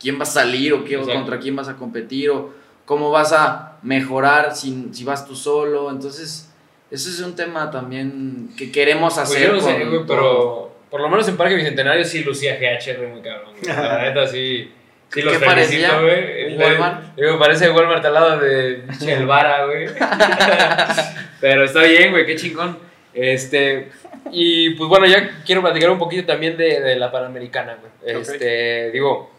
[0.00, 2.52] quién va a salir o, qué, o contra quién vas a competir o
[2.84, 6.44] cómo vas a mejorar si, si vas tú solo, entonces...
[6.90, 9.48] Ese es un tema también que queremos Pues hacer.
[9.48, 10.06] yo no sé, con güey, todo.
[10.06, 13.50] pero por lo menos en Parque Bicentenario sí lucía GHR muy cabrón.
[13.62, 13.76] güey.
[13.76, 14.72] La neta sí.
[15.12, 16.00] Sí, los ¿Qué felicito, parecía?
[16.00, 16.46] güey.
[16.46, 17.14] ¿Un El- Walmart?
[17.14, 19.86] Digo, parece Walmart al lado de Chelvara, güey.
[21.40, 22.78] Pero está bien, güey, qué chingón.
[23.12, 23.90] Este,
[24.32, 28.16] y pues bueno, ya quiero platicar un poquito también de, de la Panamericana, güey.
[28.20, 29.30] Este, digo,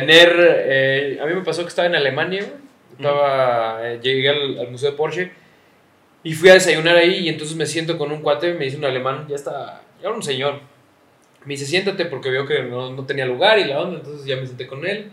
[0.00, 0.36] tener.
[0.38, 2.44] eh, a mí me pasó que estaba en Alemania.
[2.92, 5.30] Estaba, eh, llegué al, al Museo de Porsche
[6.22, 8.84] y fui a desayunar ahí y entonces me siento con un cuate, me dice un
[8.86, 10.60] alemán, ya está, ya era un señor.
[11.44, 14.36] Me dice, siéntate porque vio que no, no tenía lugar y la onda, entonces ya
[14.36, 15.10] me senté con él.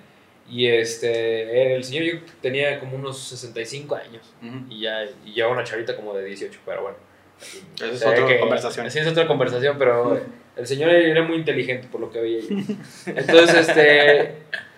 [0.49, 4.65] Y este, el señor yo tenía como unos 65 años Ujú.
[4.69, 6.97] y ya y llevaba una chavita como de 18, pero bueno.
[7.75, 8.89] Esa es otra que- conversación.
[8.91, 10.19] Sí, es otra conversación, pero
[10.57, 12.47] el señor era muy inteligente por lo que veía yo.
[13.07, 14.33] Entonces, este,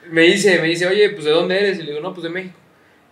[0.09, 1.79] me dice, me dice, oye, pues ¿de dónde eres?
[1.79, 2.55] Y le digo, no, pues de México.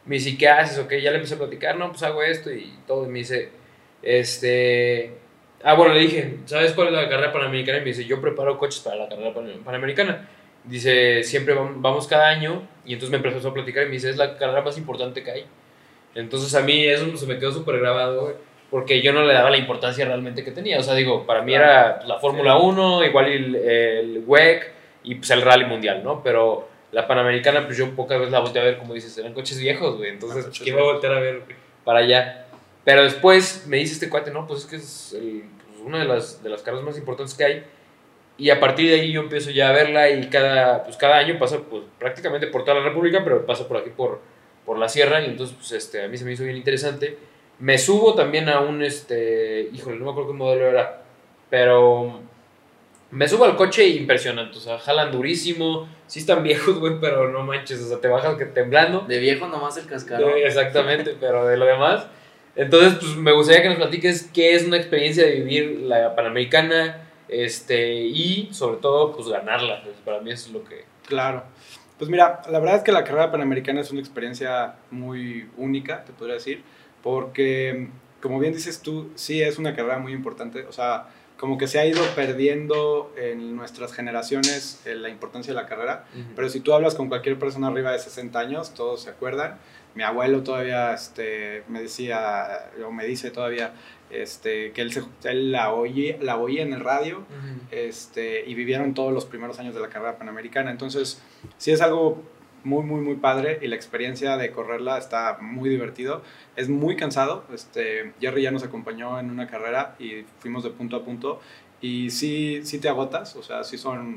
[0.06, 0.78] Me dice, ¿qué haces?
[0.80, 3.06] Ok, ya le empecé a platicar, no, pues hago esto y todo.
[3.06, 3.50] Y me dice,
[4.18, 5.12] este,
[5.64, 7.78] ah, bueno, le dije, ¿sabes cuál es la carrera panamericana?
[7.80, 10.28] Y me dice, yo preparo coches para la carrera pan- panamericana.
[10.66, 12.68] Dice, siempre vam- vamos cada año.
[12.86, 15.32] Y entonces me empezó a platicar y me dice, es la carrera más importante que
[15.32, 15.46] hay.
[16.16, 18.36] Entonces a mí eso se me quedó súper grabado, güey.
[18.70, 20.80] porque yo no le daba la importancia realmente que tenía.
[20.80, 24.72] O sea, digo, para mí era la Fórmula 1, igual el, el WEC
[25.06, 26.22] y pues el Rally Mundial, ¿no?
[26.24, 29.60] Pero la Panamericana, pues yo pocas veces la volteé a ver, como dices, eran coches
[29.60, 30.12] viejos, güey.
[30.12, 31.42] Entonces, pues, ¿quién va a voltear a ver
[31.84, 32.46] para allá?
[32.86, 36.06] Pero después me dice este cuate, no, pues es que es el, pues, una de
[36.06, 37.64] las, de las carreras más importantes que hay.
[38.38, 41.38] Y a partir de ahí yo empiezo ya a verla y cada, pues cada año
[41.40, 44.22] pasa pues, prácticamente por toda la República, pero pasa por aquí por,
[44.66, 47.18] por la sierra y entonces pues, este, a mí se me hizo bien interesante.
[47.60, 51.04] Me subo también a un, este, híjole, no me acuerdo qué modelo era,
[51.50, 52.22] pero
[53.14, 57.44] me subo al coche impresionante, o sea, jalan durísimo, sí están viejos, güey, pero no
[57.44, 59.02] manches, o sea, te bajan que temblando.
[59.02, 60.34] De viejo nomás el cascarón.
[60.38, 62.08] exactamente, pero de lo demás.
[62.56, 67.08] Entonces, pues me gustaría que nos platiques qué es una experiencia de vivir la Panamericana,
[67.28, 69.84] este, y sobre todo, pues ganarla.
[69.84, 70.86] Pues, para mí eso es lo que...
[71.08, 71.44] Claro.
[71.98, 76.12] Pues mira, la verdad es que la carrera panamericana es una experiencia muy única, te
[76.12, 76.64] podría decir,
[77.02, 77.90] porque,
[78.22, 81.08] como bien dices tú, sí es una carrera muy importante, o sea,
[81.44, 86.06] como que se ha ido perdiendo en nuestras generaciones eh, la importancia de la carrera,
[86.38, 89.58] pero si tú hablas con cualquier persona arriba de 60 años, todos se acuerdan.
[89.94, 93.74] Mi abuelo todavía este, me decía, o me dice todavía,
[94.10, 97.26] este, que él, se, él la, oye, la oía en el radio
[97.72, 100.72] este, y vivieron todos los primeros años de la carrera panamericana.
[100.72, 101.22] Entonces,
[101.58, 102.24] sí es algo
[102.64, 106.22] muy, muy, muy padre y la experiencia de correrla está muy divertido.
[106.56, 107.44] Es muy cansado.
[107.54, 111.42] Este, Jerry ya nos acompañó en una carrera y fuimos de punto a punto
[111.84, 114.16] y sí, sí te agotas, o sea, sí son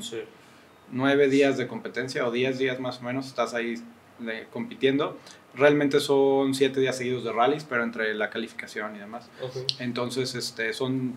[0.89, 3.75] nueve días de competencia o diez días más o menos, estás ahí
[4.53, 5.17] compitiendo.
[5.53, 9.29] Realmente son siete días seguidos de rallies, pero entre la calificación y demás.
[9.79, 11.15] Entonces, este, son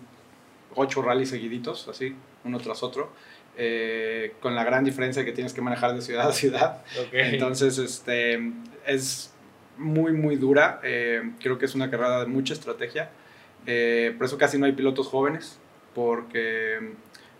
[0.75, 3.11] ocho rallies seguiditos, así, uno tras otro.
[3.57, 6.81] Eh, con la gran diferencia que tienes que manejar de ciudad a ciudad.
[7.11, 8.51] Entonces, este,
[8.85, 9.33] es
[9.77, 10.79] muy, muy dura.
[10.83, 13.09] Eh, creo que es una carrera de mucha estrategia.
[13.65, 15.59] Eh, por eso casi no hay pilotos jóvenes,
[15.93, 16.93] porque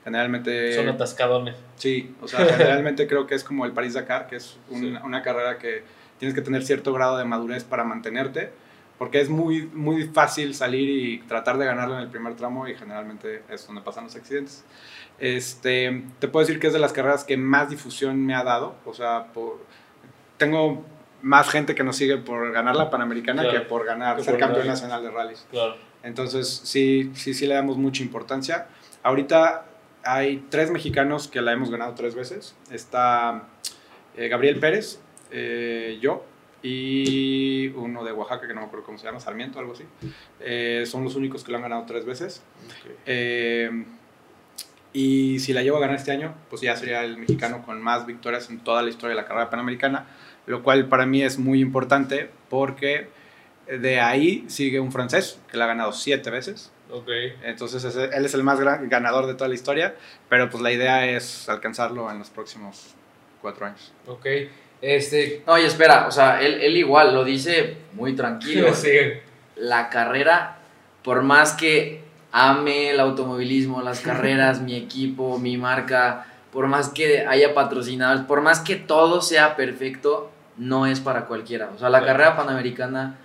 [0.04, 0.74] generalmente...
[0.74, 1.56] Son atascadones.
[1.76, 5.84] Sí, o sea, generalmente creo que es como el París-Dakar, que es una carrera que
[6.20, 8.52] tienes que tener cierto grado de madurez para mantenerte,
[9.02, 12.76] porque es muy, muy fácil salir y tratar de ganarlo en el primer tramo y
[12.76, 14.64] generalmente es donde pasan los accidentes.
[15.18, 18.76] Este, te puedo decir que es de las carreras que más difusión me ha dado,
[18.86, 19.66] o sea, por,
[20.38, 20.86] tengo
[21.24, 25.02] más gente que nos sigue por ganar la Panamericana que por ganar, ser campeón nacional
[25.02, 25.48] de rallies.
[25.50, 25.78] Claro.
[26.04, 28.68] Entonces, sí, sí, sí le damos mucha importancia.
[29.02, 29.66] Ahorita
[30.04, 32.56] hay tres mexicanos que la hemos ganado tres veces.
[32.70, 33.48] Está
[34.16, 35.00] eh, Gabriel Pérez,
[35.32, 36.24] eh, yo
[36.64, 39.84] y uno de Oaxaca, que no me acuerdo cómo se llama, Sarmiento, algo así.
[40.40, 42.44] Eh, son los únicos que lo han ganado tres veces.
[43.06, 43.86] Eh,
[44.94, 48.06] y si la llevo a ganar este año, pues ya sería el mexicano con más
[48.06, 50.06] victorias en toda la historia de la carrera panamericana,
[50.46, 53.08] lo cual para mí es muy importante porque
[53.68, 56.72] de ahí sigue un francés que la ha ganado siete veces.
[56.92, 57.34] Okay.
[57.44, 59.96] Entonces él es el más gran ganador de toda la historia,
[60.28, 62.96] pero pues la idea es alcanzarlo en los próximos
[63.42, 63.94] cuatro años.
[64.08, 64.26] Ok.
[64.82, 65.44] Este...
[65.46, 68.74] Oye, espera, o sea, él, él igual lo dice muy tranquilo.
[68.74, 68.90] sí.
[69.56, 70.58] La carrera,
[71.04, 77.26] por más que ame el automovilismo, las carreras, mi equipo, mi marca, por más que
[77.28, 81.70] haya patrocinados, por más que todo sea perfecto, no es para cualquiera.
[81.76, 83.18] O sea, la carrera panamericana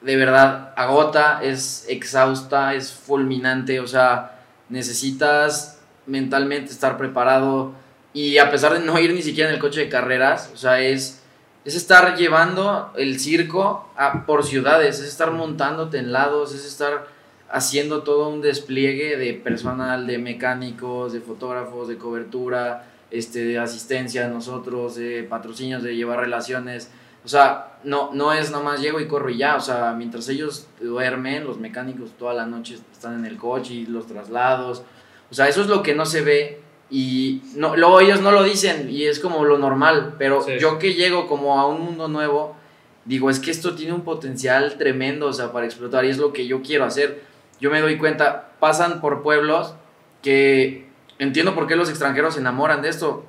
[0.00, 7.72] de verdad agota, es exhausta, es fulminante, o sea, necesitas mentalmente estar preparado
[8.16, 10.80] y a pesar de no ir ni siquiera en el coche de carreras, o sea,
[10.80, 11.20] es,
[11.66, 13.90] es estar llevando el circo
[14.26, 17.08] por ciudades, es estar montándote en lados, es estar
[17.50, 24.24] haciendo todo un despliegue de personal, de mecánicos, de fotógrafos, de cobertura, este, de asistencia
[24.24, 26.90] a nosotros, de patrocinios, de llevar relaciones.
[27.22, 29.56] O sea, no, no es nomás llego y corro y ya.
[29.56, 33.84] O sea, mientras ellos duermen, los mecánicos toda la noche están en el coche y
[33.84, 34.84] los traslados.
[35.30, 38.44] O sea, eso es lo que no se ve y no, luego ellos no lo
[38.44, 42.56] dicen y es como lo normal, pero yo que llego como a un mundo nuevo,
[43.04, 46.32] digo, es que esto tiene un potencial tremendo, o sea, para explotar y es lo
[46.32, 47.22] que yo quiero hacer.
[47.60, 49.74] Yo me doy cuenta, pasan por pueblos
[50.22, 50.86] que
[51.18, 53.24] entiendo por qué los extranjeros se enamoran de esto.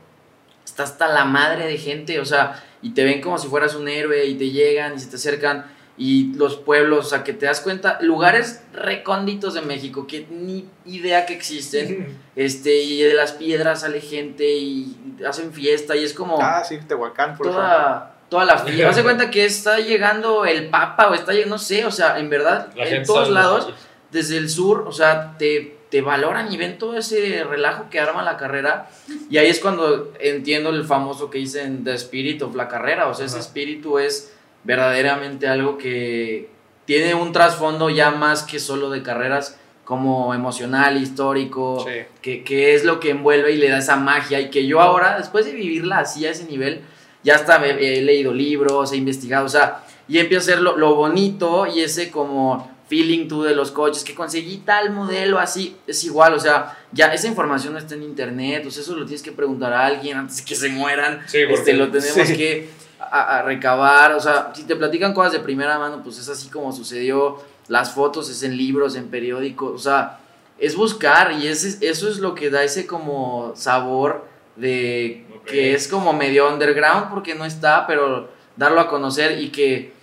[0.63, 3.87] Está hasta la madre de gente, o sea, y te ven como si fueras un
[3.87, 5.65] héroe y te llegan y se te acercan
[5.97, 10.69] y los pueblos, o sea, que te das cuenta, lugares recónditos de México que ni
[10.85, 14.95] idea que existen, este, y de las piedras sale gente y
[15.27, 16.39] hacen fiesta y es como...
[16.39, 21.07] Ah, sí, Tehuacán, por toda, Toda la fiesta, se cuenta que está llegando el Papa
[21.07, 23.73] o está llegando, no sé, o sea, en verdad, en todos lados,
[24.11, 28.23] desde el sur, o sea, te, te valoran y ven todo ese relajo que arma
[28.23, 28.89] la carrera.
[29.29, 33.13] Y ahí es cuando entiendo el famoso que dicen The Spirit of la carrera, o
[33.13, 34.33] sea, ese espíritu es
[34.67, 36.49] verdaderamente algo que,
[36.85, 41.99] tiene un trasfondo ya más que solo de carreras como emocional, histórico, Sí.
[42.21, 45.17] que, que es lo que envuelve y le da esa magia y que yo ahora,
[45.17, 46.81] después de vivirla así a ese nivel,
[47.23, 50.95] ya hasta he leído libros, he investigado, o sea, y empiezo a hacer lo, lo
[50.95, 56.05] bonito y ese como feeling tú de los coches, que conseguí tal modelo así, es
[56.05, 59.33] igual, o sea, ya esa información está en internet, o sea, eso lo tienes que
[59.33, 62.37] preguntar a alguien antes de que se mueran, Sí, este, lo tenemos sí.
[62.37, 62.69] que
[63.11, 66.49] a, a recabar, o sea, si te platican cosas de primera mano, pues es así
[66.49, 70.19] como sucedió, las fotos es en libros, en periódicos, o sea,
[70.59, 75.87] es buscar y ese, eso es lo que da ese como sabor de que es
[75.87, 79.93] como medio underground porque no está, pero darlo a conocer y que,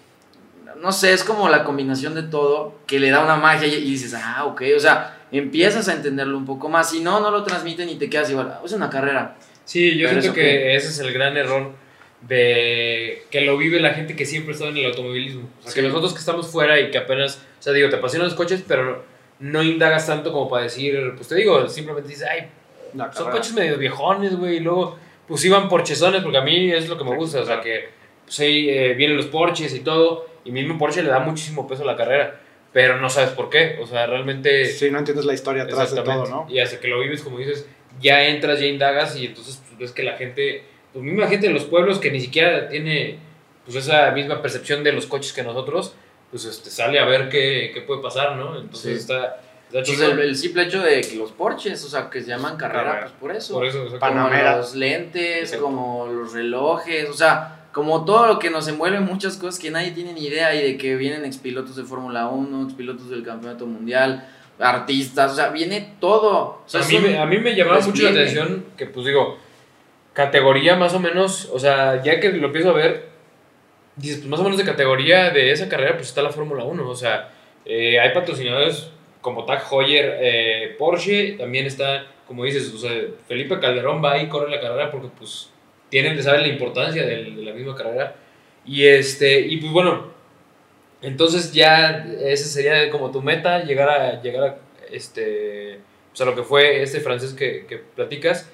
[0.81, 3.91] no sé, es como la combinación de todo que le da una magia y, y
[3.91, 7.43] dices, ah, ok, o sea, empiezas a entenderlo un poco más, si no, no lo
[7.43, 9.37] transmiten y te quedas igual, "Ah, es una carrera.
[9.65, 11.73] Sí, yo Pero siento que ese es el gran error
[12.29, 15.49] de que lo vive la gente que siempre estado en el automovilismo.
[15.59, 15.81] O sea, Sí.
[15.81, 18.65] que nosotros que estamos fuera y que apenas, o sea, digo, te apasionan los coches,
[18.67, 19.05] pero
[19.41, 22.49] no indagas tanto como para decir, pues te digo, simplemente dices, ay,
[23.13, 26.97] son coches medio viejones, güey, y luego, pues iban porchezones, porque a mí es lo
[26.97, 27.89] que me gusta, o sea, que
[28.25, 31.83] pues ahí eh, vienen los Porsches y todo, y mismo Porsche le da muchísimo peso
[31.83, 32.41] a la carrera,
[32.73, 34.65] pero no sabes por qué, o sea, realmente...
[34.65, 36.27] Sí, no entiendes la historia atrás de todo.
[36.27, 36.47] ¿no?
[36.49, 37.67] Y hasta que lo vives, como dices,
[38.01, 40.63] ya entras, ya indagas y entonces pues, ves que la gente,
[40.95, 43.19] pues misma gente de los pueblos que ni siquiera tiene
[43.67, 45.95] pues esa misma percepción de los coches que nosotros,
[46.31, 48.59] pues este, sale a ver qué, qué puede pasar, ¿no?
[48.59, 48.99] Entonces Sí.
[49.01, 52.29] está, está Entonces el, el simple hecho de que los Porsches, o sea, que se
[52.29, 53.01] llaman carrera, Carrera.
[53.07, 53.55] pues por eso.
[53.55, 55.65] Por eso, o sea, como los lentes, Exacto.
[55.65, 59.71] como los relojes, o sea, como todo lo que nos envuelve en muchas cosas que
[59.71, 63.67] nadie tiene ni idea y de que vienen expilotos de Fórmula 1, expilotos del Campeonato
[63.67, 64.29] Mundial,
[64.61, 66.63] artistas, o sea, viene todo.
[66.65, 69.07] O sea, a, mí, un me- a mí me llamaba mucho la atención que, pues
[69.07, 69.39] digo,
[70.15, 73.05] categoría más o menos, o sea, ya que lo empiezo a ver,
[73.97, 76.89] dices, pues más o menos de categoría de esa carrera, pues está la Fórmula 1,
[76.89, 77.31] o sea,
[77.67, 82.91] eh, hay patrocinadores como Tag Heuer, eh, Porsche, también está, como dices, o sea,
[83.27, 85.51] Felipe Calderón va y corre la carrera porque, pues,
[85.89, 88.17] tienen que saber la importancia de la misma carrera.
[88.67, 90.13] Y, este, y pues bueno,
[91.03, 94.57] entonces ya ese sería como tu meta, llegar a, llegar a,
[94.91, 95.79] este,
[96.11, 98.51] pues a lo que fue este francés que, que platicas.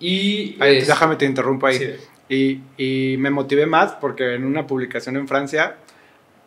[0.00, 0.56] Y...
[0.60, 1.78] Ay, es- déjame te interrumpo ahí.
[1.78, 1.90] sí,
[2.28, 5.76] Y, y me motivé más porque en una publicación en Francia,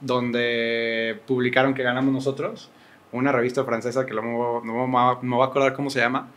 [0.01, 2.69] donde publicaron que ganamos nosotros,
[3.11, 6.29] una revista francesa que no no voy a- me voy a acordar cómo se llama,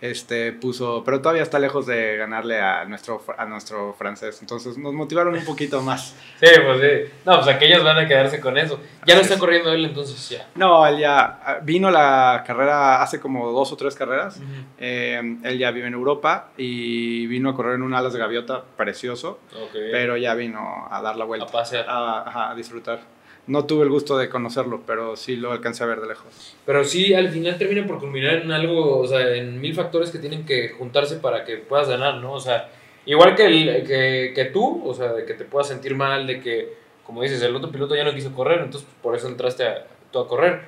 [0.00, 4.38] este, puso, pero todavía está lejos de ganarle a nuestro, a nuestro francés.
[4.40, 6.14] Entonces nos motivaron un poquito más.
[6.40, 7.12] sí, pues sí.
[7.24, 8.78] No, pues aquellos van a quedarse con eso.
[9.06, 10.48] Ya no está corriendo él, entonces ya.
[10.54, 14.40] No, él ya ah, vino la carrera hace como dos o tres carreras.
[14.78, 18.62] Eh, él ya vive en Europa y vino a correr en un alas de gaviota
[18.76, 19.40] precioso,
[19.72, 21.46] pero ya vino a dar la vuelta.
[21.46, 21.86] a pasear.
[21.88, 23.17] a disfrutar.
[23.48, 26.54] No tuve el gusto de conocerlo, pero sí lo alcancé a ver de lejos.
[26.66, 30.18] Pero sí, al final termina por culminar en algo, o sea, en mil factores que
[30.18, 32.34] tienen que juntarse para que puedas ganar, ¿no?
[32.34, 32.68] O sea,
[33.06, 36.40] igual que, el, que, que tú, o sea, de que te puedas sentir mal, de
[36.40, 39.66] que, como dices, el otro piloto ya no quiso correr, entonces pues, por eso entraste
[39.66, 40.60] a, tú a correr.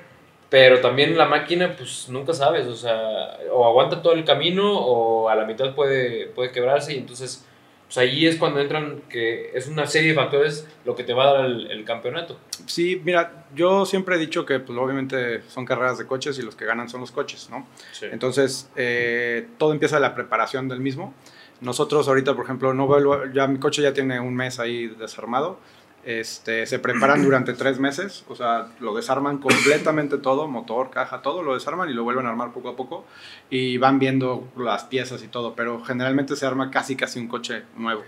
[0.48, 5.28] Pero también la máquina, pues nunca sabes, o sea, o aguanta todo el camino o
[5.28, 7.46] a la mitad puede, puede quebrarse y entonces,
[7.90, 11.28] pues ahí es cuando entran, que es una serie de factores lo que te va
[11.28, 12.38] a dar el, el campeonato.
[12.66, 16.54] Sí, mira, yo siempre he dicho que pues, obviamente son carreras de coches y los
[16.54, 17.66] que ganan son los coches, ¿no?
[17.90, 18.06] Sí.
[18.12, 21.14] Entonces, eh, todo empieza de la preparación del mismo.
[21.60, 25.58] Nosotros ahorita, por ejemplo, no vuelvo, ya mi coche ya tiene un mes ahí desarmado.
[26.02, 31.42] Este, se preparan durante tres meses, o sea, lo desarman completamente todo, motor, caja, todo
[31.42, 33.04] lo desarman y lo vuelven a armar poco a poco
[33.50, 37.64] y van viendo las piezas y todo, pero generalmente se arma casi casi un coche
[37.76, 38.02] nuevo.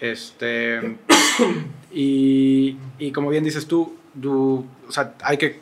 [0.00, 0.96] Este,
[1.92, 5.60] y, y como bien dices tú, tú, o sea, hay que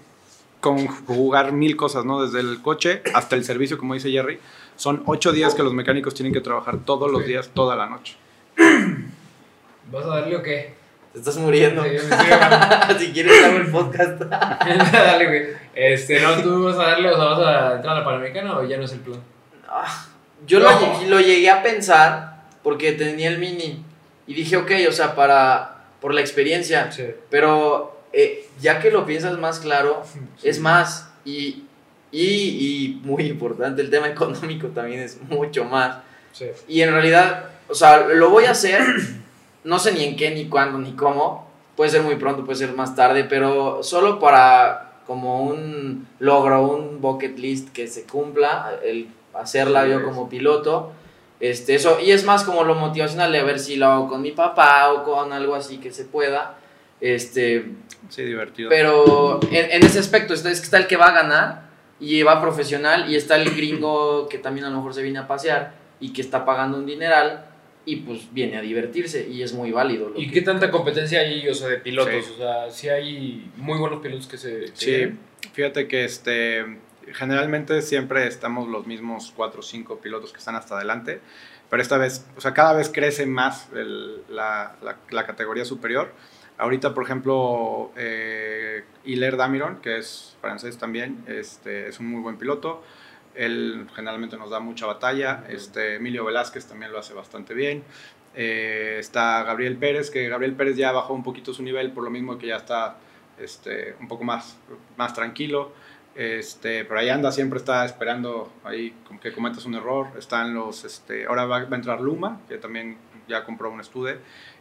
[0.60, 2.22] conjugar mil cosas, ¿no?
[2.22, 4.38] Desde el coche hasta el servicio, como dice Jerry.
[4.76, 8.16] Son ocho días que los mecánicos tienen que trabajar todos los días, toda la noche.
[9.92, 10.83] ¿Vas a darle o qué?
[11.14, 11.82] Te estás muriendo.
[11.84, 11.90] Sí,
[12.98, 14.20] si quieres hago el podcast.
[14.92, 15.42] Dale, güey.
[15.74, 18.64] Este, no, tú vas a darle, o sea, vas a entrar a la Panamericana o
[18.64, 19.20] ya no es el plan.
[19.68, 20.06] Ah,
[20.46, 20.68] Yo lo,
[21.08, 23.84] lo llegué a pensar porque tenía el mini
[24.26, 27.04] y dije, ok, o sea, para, por la experiencia, Sí.
[27.30, 30.02] pero eh, ya que lo piensas más claro,
[30.42, 31.64] es más y,
[32.12, 35.98] y, y muy importante, el tema económico también es mucho más.
[36.68, 38.82] Y en realidad, o sea, lo voy a hacer,
[39.64, 41.48] no sé ni en qué, ni cuándo, ni cómo.
[41.76, 47.00] Puede ser muy pronto, puede ser más tarde, pero solo para como un logro, un
[47.00, 50.92] bucket list que se cumpla, el hacerla yo como piloto.
[51.40, 54.22] Este, eso, y es más como lo motivacional de a ver si lo hago con
[54.22, 56.54] mi papá o con algo así que se pueda.
[57.00, 57.72] Este,
[58.08, 58.68] Sí, divertido.
[58.68, 61.62] pero en, en ese aspecto está, es que está el que va a ganar
[61.98, 65.26] y va profesional y está el gringo que también a lo mejor se viene a
[65.26, 67.46] pasear y que está pagando un dineral
[67.86, 70.08] y pues viene a divertirse y es muy válido.
[70.10, 72.24] lo ¿Y que- qué tanta competencia hay, o sea, de pilotos?
[72.24, 72.32] Sí.
[72.34, 74.68] O sea, sí hay muy buenos pilotos que se...
[74.74, 75.12] Sí,
[75.52, 76.64] fíjate que este,
[77.12, 81.20] generalmente siempre estamos los mismos 4 o 5 pilotos que están hasta adelante,
[81.70, 86.12] pero esta vez, o sea, cada vez crece más el- la, la- la categoría superior.
[86.56, 92.36] Ahorita, por ejemplo, eh, Hilaire Damiron, que es francés también, este, es un muy buen
[92.38, 92.82] piloto.
[93.34, 95.44] Él generalmente nos da mucha batalla.
[95.48, 97.82] Este, Emilio Velázquez también lo hace bastante bien.
[98.34, 102.10] Eh, está Gabriel Pérez, que Gabriel Pérez ya bajó un poquito su nivel, por lo
[102.10, 102.96] mismo que ya está
[103.38, 104.58] este, un poco más,
[104.96, 105.72] más tranquilo.
[106.14, 110.08] Este, pero ahí anda, siempre está esperando ahí que cometas un error.
[110.18, 112.96] Están los, este, ahora va, va a entrar Luma, que también
[113.28, 114.18] ya compró un estudio,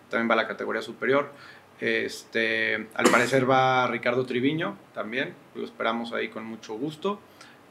[0.10, 1.32] también va a la categoría superior.
[1.80, 7.20] Este, al parecer va Ricardo Triviño también, lo esperamos ahí con mucho gusto.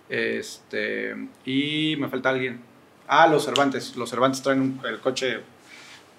[0.09, 2.61] Este, y me falta alguien.
[3.09, 3.97] Ah, los Cervantes.
[3.97, 5.41] Los Cervantes traen un- el coche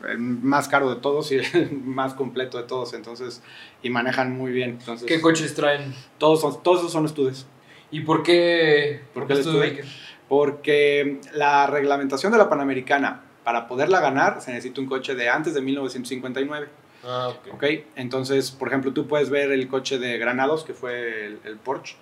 [0.07, 3.41] el más caro de todos y el más completo de todos, entonces,
[3.81, 4.71] y manejan muy bien.
[4.71, 5.93] Entonces, ¿Qué coches traen?
[6.17, 7.45] todos, son, todos esos son estudios.
[7.89, 9.01] ¿Y por qué?
[9.13, 9.85] ¿Por ¿Por qué qué el Studebaker?
[10.27, 15.53] Porque la reglamentación de la Panamericana, para poderla ganar, se necesita un coche de antes
[15.53, 16.67] de 1959.
[17.05, 17.53] Ah, ok.
[17.53, 17.63] ¿ok?
[17.95, 21.95] Entonces, por ejemplo, tú puedes ver el coche de Granados, que fue el, el Porsche,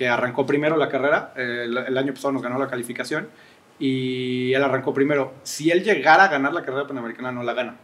[0.00, 3.28] que arrancó primero la carrera, el, el año pasado nos ganó la calificación,
[3.78, 5.34] y él arrancó primero.
[5.42, 7.76] Si él llegara a ganar la carrera panamericana, no la gana,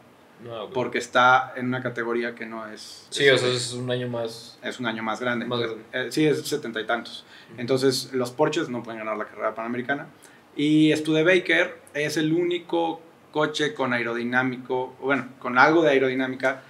[0.50, 0.72] Ah, ok.
[0.72, 3.06] porque está en una categoría que no es...
[3.10, 4.58] Sí, o sea, es un año más...
[4.62, 5.44] es un año más grande.
[5.44, 7.26] Más Entonces, eh, sí, es setenta y tantos.
[7.58, 10.06] Entonces, los Porsches no pueden ganar la carrera panamericana.
[10.56, 16.62] Y Studebaker es el único coche con aerodinámico, bueno, con algo de aerodinámica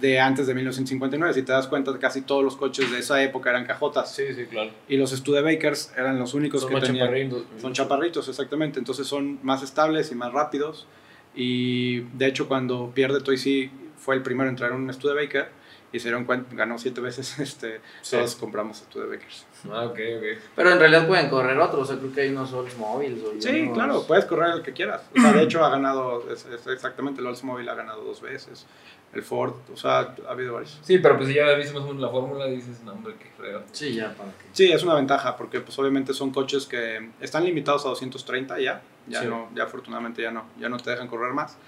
[0.00, 1.34] de antes de 1959.
[1.34, 4.14] Si te das cuenta, casi todos los coches de esa época eran cajotas.
[4.14, 4.70] Sí, sí, claro.
[4.88, 7.06] Y los Studebakers eran los únicos Son que más tenían...
[7.06, 7.44] chaparritos.
[7.60, 8.78] Son chaparritos, exactamente.
[8.78, 10.86] Entonces son más estables y más rápidos.
[11.34, 15.60] Y de hecho, cuando pierde Toy C, fue el primero en traer un Studebaker.
[15.94, 17.38] Y se dieron cuenta, ganó siete veces.
[17.40, 18.16] Este, Sí.
[18.16, 19.46] Todos compramos Studebakers.
[19.70, 20.24] Ah, ok, ok.
[20.56, 23.22] Pero en realidad pueden correr otros, o sea, creo que hay unos Oldsmobiles.
[23.22, 25.02] o Sí, unos- claro, puedes correr el que quieras.
[25.16, 28.66] O sea, de hecho, ha ganado, es- es exactamente, el Oldsmobile ha ganado dos veces.
[29.14, 30.78] El Ford, o sea, ha habido varios.
[30.82, 33.26] Sí, pero pues si ya viste más o menos la fórmula, dices, no, hombre, qué
[33.36, 33.62] fregado.
[33.70, 34.44] Sí, ya, para que.
[34.52, 38.80] Sí, es una ventaja porque pues obviamente son coches que están limitados a 230 ya,
[39.06, 39.26] ya Sí.
[39.28, 41.58] no, ya afortunadamente ya no, ya no te dejan correr más,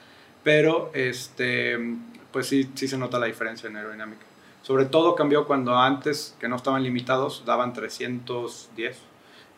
[0.42, 1.78] pero este,
[2.32, 4.24] pues sí, sí se nota la diferencia en aerodinámica.
[4.62, 8.98] Sobre todo cambió cuando antes, que no estaban limitados, daban 310.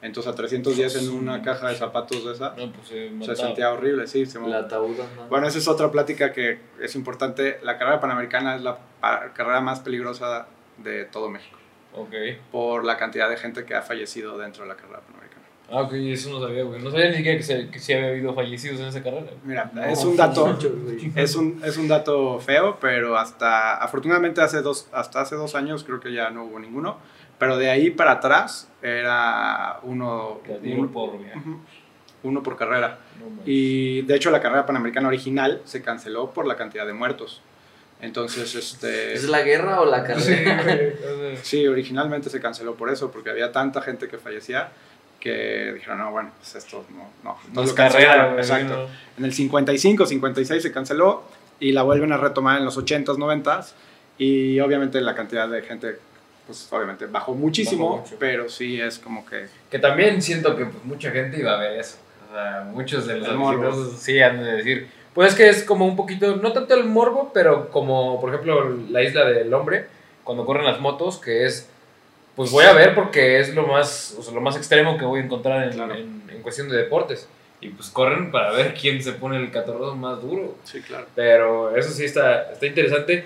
[0.02, 3.72] Entonces a 310 en una caja de zapatos de esa, No, pues se se sentía
[3.72, 4.26] horrible, sí.
[4.26, 5.26] Se La ataúd, ¿no?
[5.28, 7.58] bueno, esa es otra plática que es importante.
[7.62, 8.78] La carrera panamericana es la
[9.34, 10.46] carrera más peligrosa
[10.78, 11.56] de todo México
[11.94, 12.12] Ok.
[12.52, 15.42] por la cantidad de gente que ha fallecido dentro de la carrera panamericana.
[15.68, 16.80] Ah, ok, eso no sabía, güey.
[16.80, 19.26] No sabía ni siquiera que, se, que sí había habido fallecidos en esa carrera.
[19.44, 20.56] Mira, No, es un dato,
[21.16, 25.82] es un, es un dato feo, pero hasta, afortunadamente hace dos, hasta hace dos años
[25.82, 26.98] creo que ya no hubo ninguno,
[27.38, 31.10] pero de ahí para atrás era uno, uno, por,
[32.22, 32.98] uno por carrera.
[33.18, 33.42] No.
[33.44, 37.42] Y de hecho la carrera panamericana original se canceló por la cantidad de muertos.
[38.00, 39.14] Entonces, este...
[39.14, 40.96] ¿Es la guerra o la Sí, carrera?
[40.98, 44.70] sea, Sí, originalmente se canceló por eso, porque había tanta gente que fallecía
[45.18, 47.38] que dijeron, no, bueno, pues esto no, no.
[47.52, 48.42] no lo cancelaron, carrera.
[48.42, 48.76] Exacto.
[48.76, 48.88] no.
[49.18, 51.24] En el 55, 56 se canceló
[51.58, 53.72] y la vuelven a retomar en los 80s, 90s
[54.18, 55.98] y obviamente la cantidad de gente,
[56.46, 59.46] pues obviamente bajó muchísimo, Bajó pero sí es como que...
[59.70, 61.96] Que también siento que pues, mucha gente iba a ver eso.
[62.30, 64.88] O sea, muchos de los aficionados sí han de decir.
[65.14, 68.76] Pues es que es como un poquito, no tanto el morbo, pero como por ejemplo
[68.90, 69.86] la isla del hombre,
[70.24, 71.68] cuando corren las motos, que es,
[72.34, 75.20] pues voy a ver porque es lo más, o sea, lo más extremo que voy
[75.20, 75.94] a encontrar en, Claro.
[75.94, 77.28] en, en cuestión de deportes.
[77.60, 80.56] Y pues corren para ver quién se pone el catorroso más duro.
[80.64, 81.06] Sí, claro.
[81.14, 83.24] Pero eso sí está, está interesante.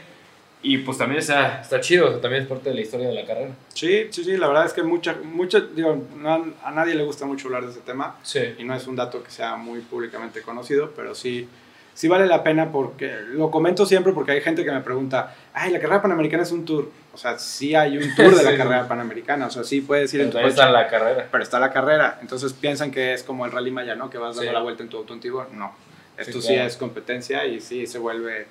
[0.62, 3.50] Y pues también está, está chido, también es parte de la historia de la carrera.
[3.72, 7.24] Sí, sí, sí, la verdad es que mucha, mucha digo, no- a nadie le gusta
[7.24, 8.16] mucho hablar de ese tema.
[8.22, 8.40] Sí.
[8.58, 11.48] y no es un dato que sea muy públicamente conocido, pero sí,
[11.94, 15.72] sí vale la pena porque lo comento siempre porque hay gente que me pregunta, ay,
[15.72, 16.90] la carrera panamericana es un tour.
[17.14, 18.56] O sea, sí hay un tour de la Sí.
[18.58, 21.26] carrera panamericana, o sea, sí puedes ir en tu coche, está la carrera.
[21.32, 22.18] pero está la carrera.
[22.20, 24.10] Entonces piensan que es como el rally Maya, ¿no?
[24.10, 24.54] Que vas dando Sí.
[24.54, 25.46] la vuelta en tu auto antiguo.
[25.54, 25.72] No,
[26.18, 26.68] esto sí, claro.
[26.68, 28.46] es competencia y sí se vuelve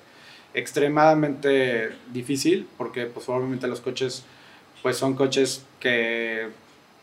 [0.54, 4.24] extremadamente difícil porque pues obviamente los coches
[4.82, 6.48] pues son coches que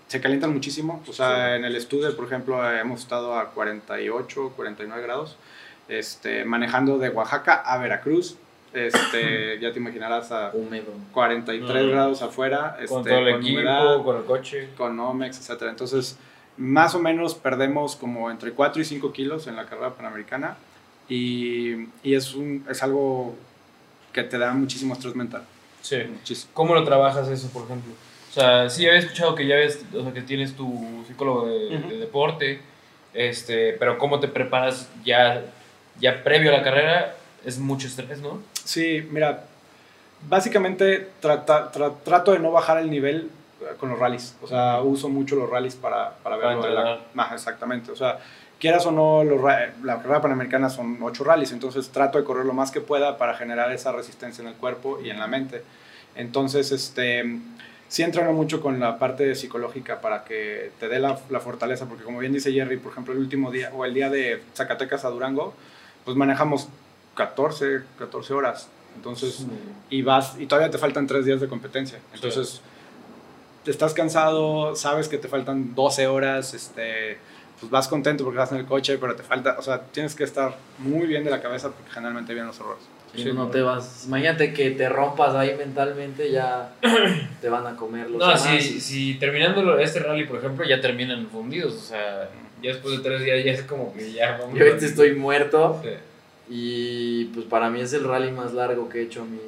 [0.07, 1.03] se calientan muchísimo.
[1.07, 5.37] O sea, en el estudio, por ejemplo, hemos estado a 48, 49 grados,
[5.87, 8.37] este, manejando de Oaxaca a Veracruz.
[8.73, 10.91] este, ya te imaginarás a Húmedo.
[11.13, 11.89] 43 Mm.
[11.89, 14.69] grados afuera, este, Con todo el equipo, humedad, con el coche.
[14.77, 15.71] con Omex, etcétera.
[15.71, 16.17] Entonces,
[16.57, 20.57] más o menos perdemos como entre 4 y 5 kilos en la carrera panamericana
[21.09, 23.35] y, y es, un, es algo
[24.13, 25.43] que te da muchísimo estrés mental.
[25.81, 25.97] Sí.
[26.09, 26.51] Muchísimo.
[26.53, 27.93] ¿Cómo lo trabajas eso, por ejemplo?
[28.29, 31.77] O sea, sí había escuchado que ya ves, o sea, que tienes tu psicólogo de,
[31.77, 31.89] Ujú.
[31.89, 32.61] de deporte,
[33.13, 35.43] este, pero ¿cómo te preparas ya,
[35.99, 37.15] ya previo a la carrera?
[37.45, 38.41] Es mucho estrés, ¿no?
[38.63, 39.45] Sí, mira,
[40.27, 43.29] básicamente trata- tra- trato de no bajar el nivel
[43.61, 44.35] eh, con los rallies.
[44.41, 46.99] O sea, uso mucho los rallies para, para Para de la-.
[47.15, 47.91] Ajá, exactamente.
[47.91, 48.19] O sea,
[48.59, 52.53] quieras o no, los la carrera panamericana son ocho rallies, entonces trato de correr lo
[52.53, 55.63] más que pueda para generar esa resistencia en el cuerpo y en la mente.
[56.15, 57.39] Entonces, este,
[57.87, 62.03] sí entreno mucho con la parte psicológica para que te dé la, la fortaleza, porque
[62.03, 65.09] como bien dice Jerry, por ejemplo, el último día o el día de Zacatecas a
[65.09, 65.53] Durango,
[66.03, 66.69] pues manejamos
[67.15, 68.69] 14, 14 horas.
[68.95, 69.45] Entonces,
[69.91, 71.99] y vas y todavía te faltan tres días de competencia.
[72.15, 72.61] Entonces,
[73.65, 77.17] estás cansado, sabes que te faltan 12 horas, este,
[77.59, 80.23] pues vas contento porque vas en el coche, pero te falta, o sea, tienes que
[80.23, 82.83] estar muy bien de la cabeza porque generalmente vienen los errores.
[83.15, 84.03] Sí, no te vas.
[84.05, 86.71] Imagínate que te rompas ahí mentalmente, ya
[87.41, 90.79] te van a comer los No, si, si terminando lo- este rally, por ejemplo, ya
[90.81, 92.29] terminan fundidos, o sea,
[92.61, 94.57] ya después de tres días ya es como que ya vamos.
[94.59, 95.89] Yo ahorita estoy muerto Sí.
[96.49, 99.39] y pues para mí es el rally más largo que he hecho a mi,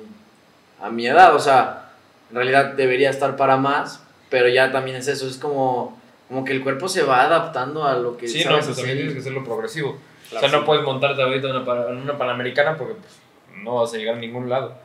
[0.81, 1.35] a mi edad.
[1.35, 1.91] O sea,
[2.31, 5.27] en realidad debería estar para más, pero ya también es eso.
[5.27, 5.98] Es como,
[6.29, 8.83] como que el cuerpo se va adaptando a lo que Sí, no, sabes pues hacer.
[8.83, 9.97] también tienes que hacerlo progresivo.
[10.29, 13.19] Claro, o sea, no puedes montarte ahorita en una, una panamericana porque pues,
[13.63, 14.75] no vas a llegar a ningún lado.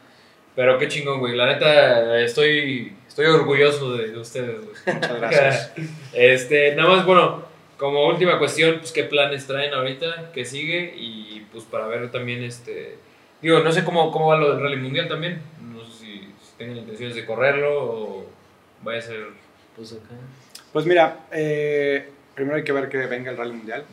[0.57, 1.37] Pero qué chingón, güey.
[1.37, 4.77] La neta, estoy, estoy orgulloso de, de ustedes, güey.
[4.97, 5.73] Muchas gracias.
[6.15, 7.45] Este, nada más, bueno,
[7.77, 12.43] como última cuestión, pues qué planes traen ahorita, qué sigue y pues para ver también,
[12.43, 12.97] este,
[13.43, 15.43] digo, no sé cómo, cómo va lo del rally mundial también.
[15.61, 16.07] No sé si,
[16.41, 18.27] si tengan intenciones de correrlo o
[18.83, 19.27] vaya a ser...
[19.77, 20.15] Pues acá.
[20.75, 23.85] Pues mira, eh, primero hay que ver que venga el Rally Mundial.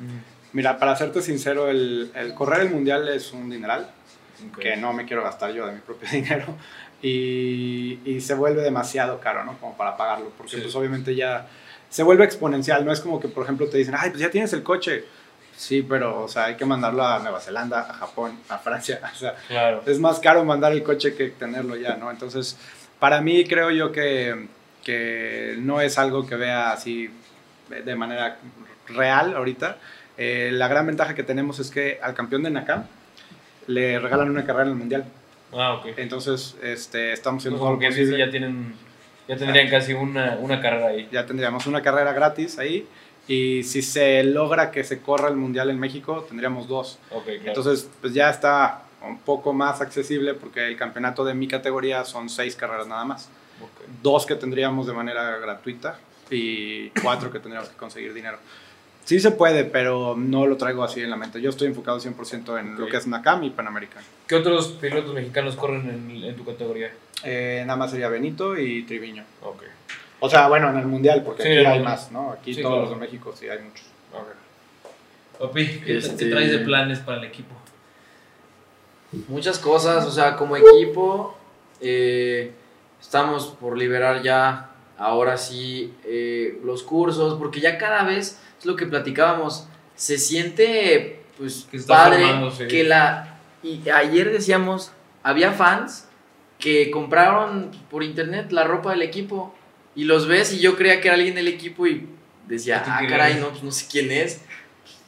[0.51, 3.89] Mira, para serte sincero, el, el correr el Mundial es un dineral.
[4.59, 6.45] que no me quiero gastar yo de mi propio dinero
[7.03, 9.57] y, y se vuelve demasiado caro, ¿no?
[9.59, 10.61] Como para pagarlo, porque Sí.
[10.63, 11.47] pues obviamente ya
[11.89, 14.51] se vuelve exponencial, no es como que por ejemplo te dicen, ay, pues ya tienes
[14.53, 15.05] el coche.
[15.55, 19.15] Sí, pero o sea, hay que mandarlo a Nueva Zelanda, a Japón, a Francia, o
[19.15, 19.83] sea, Claro.
[19.85, 22.09] es más caro mandar el coche que tenerlo ya, ¿no?
[22.09, 22.57] Entonces,
[22.99, 24.47] para mí creo yo que,
[24.83, 27.09] que no es algo que vea así
[27.69, 28.37] de manera
[28.87, 29.77] real ahorita.
[30.17, 32.83] Eh, la gran ventaja que tenemos es que al campeón de Nakam
[33.67, 35.05] le regalan una carrera en el Mundial.
[35.53, 35.87] Ah, ok.
[35.97, 38.17] Entonces, este, estamos Pues haciendo todo lo posible.
[38.17, 38.73] ya tienen,
[39.27, 41.07] ya tendrían casi una, una carrera ahí.
[41.11, 42.87] Ya tendríamos una carrera gratis ahí.
[43.27, 46.99] Y si se logra que se corra el Mundial en México, tendríamos dos.
[47.11, 47.41] Ok, claro.
[47.45, 52.29] Entonces, pues ya está un poco más accesible porque el campeonato de mi categoría son
[52.29, 53.29] seis carreras nada más.
[53.63, 53.81] Ok.
[54.01, 55.99] Dos que tendríamos de manera gratuita
[56.29, 58.37] y cuatro que tendríamos que conseguir dinero.
[59.03, 61.41] Sí se puede, pero no lo traigo así en la mente.
[61.41, 62.91] Yo estoy enfocado 100% en lo Ok.
[62.91, 64.05] que es Nakam y Panamericano.
[64.27, 66.91] ¿Qué otros pilotos mexicanos corren en, en tu categoría?
[67.23, 69.23] Eh, nada más sería Benito y Triviño.
[69.41, 69.63] Ok.
[70.19, 72.31] O sea, bueno, en el Mundial, porque Sí, aquí hay más, ¿no?
[72.31, 72.89] Aquí Sí, todos claro.
[72.89, 73.85] los de México sí hay muchos.
[75.39, 77.55] Papi, ¿qué Este- te traes de planes para el equipo?
[79.27, 81.35] Muchas cosas, o sea, como equipo,
[81.81, 82.53] eh,
[83.01, 88.75] estamos por liberar ya, ahora sí, eh, los cursos, porque ya cada vez, es lo
[88.75, 92.67] que platicábamos, se siente, pues, Que está padre, formándose.
[92.67, 93.39] que la...
[93.63, 94.91] Y ayer decíamos,
[95.23, 96.07] había fans
[96.57, 99.53] que compraron por internet la ropa del equipo,
[99.95, 102.07] y los ves, y yo creía que era alguien del equipo, y
[102.47, 104.41] decía, ¿Y tú ah, caray, no, pues no sé quién es.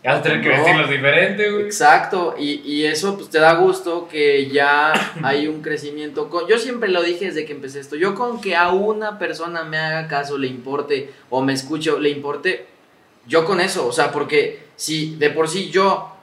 [0.03, 0.55] Vas a tener que No.
[0.55, 1.63] vestirlos diferente, güey.
[1.65, 4.91] Exacto, y, y eso pues te da gusto que ya
[5.23, 6.29] hay un crecimiento.
[6.29, 9.63] Con, yo siempre lo dije desde que empecé esto, yo con que a una persona
[9.63, 12.65] me haga caso, le importe, o me escuche, le importe,
[13.27, 16.13] yo con eso, o sea, porque si de por sí yo,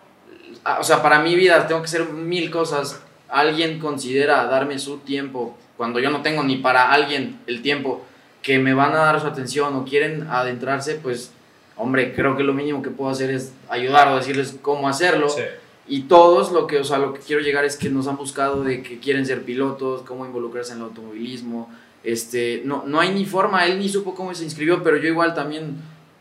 [0.64, 4.98] a- o sea, para mi vida tengo que hacer mil cosas, alguien considera darme su
[4.98, 8.04] tiempo, cuando yo no tengo ni para alguien el tiempo,
[8.42, 11.32] que me van a dar su atención o quieren adentrarse, pues,
[11.80, 15.28] hombre, creo que lo mínimo que puedo hacer es ayudar o decirles cómo hacerlo.
[15.28, 15.42] Sí.
[15.88, 18.62] Y todos lo que, o sea, lo que quiero llegar es que nos han buscado
[18.62, 21.68] de que quieren ser pilotos, cómo involucrarse en el automovilismo.
[22.04, 25.34] Este, no, no hay ni forma, él ni supo cómo se inscribió, pero yo igual
[25.34, 25.76] también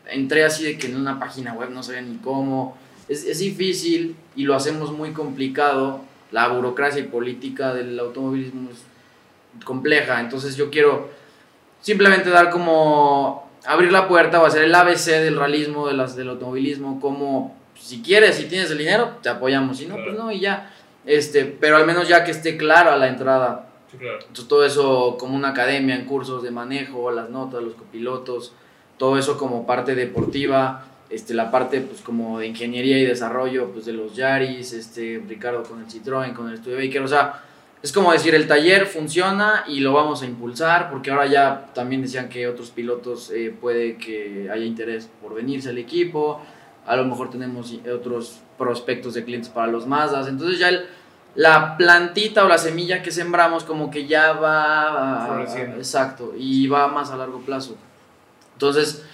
[0.08, 2.76] entré así de que en una página web no sabía ni cómo.
[3.08, 6.00] Es, es difícil y lo hacemos muy complicado.
[6.32, 11.10] La burocracia y política del automovilismo es compleja, entonces yo quiero
[11.80, 16.30] simplemente dar como abrir la puerta o hacer el ABC del realismo, de las, del
[16.30, 20.10] automovilismo, como si quieres, si tienes el dinero, te apoyamos, si no, Claro.
[20.10, 20.72] pues no, y ya.
[21.06, 23.66] este, pero al menos ya que esté clara la entrada.
[23.90, 24.18] Sí, claro.
[24.20, 28.52] Entonces todo eso como una academia en cursos de manejo, las notas, los copilotos,
[28.98, 33.86] todo eso como parte deportiva, este, la parte pues como de ingeniería y desarrollo pues
[33.86, 37.42] de los Yaris, este, Ricardo con el Citroën, con el Estudio Baker, o sea,
[37.82, 42.02] es como decir, el taller funciona y lo vamos a impulsar, porque ahora ya también
[42.02, 46.40] decían que otros pilotos eh, puede que haya interés por venirse al equipo,
[46.86, 50.86] a lo mejor tenemos otros prospectos de clientes para los Mazdas, entonces ya el,
[51.34, 55.26] la plantita o la semilla que sembramos como que ya va...
[55.26, 55.76] Floreciendo.
[55.76, 57.76] exacto, y va más a largo plazo.
[58.54, 59.06] Entonces,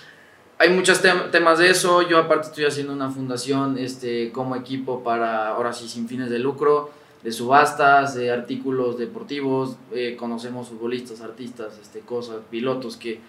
[0.58, 2.02] hay muchos tem- temas de eso.
[2.02, 6.38] Yo aparte estoy haciendo una fundación este, como equipo para, ahora sí, sin fines de
[6.38, 6.90] lucro,
[7.22, 9.76] de subastas, de artículos deportivos.
[9.92, 13.20] eh, conocemos futbolistas, artistas, este, cosas, pilotos que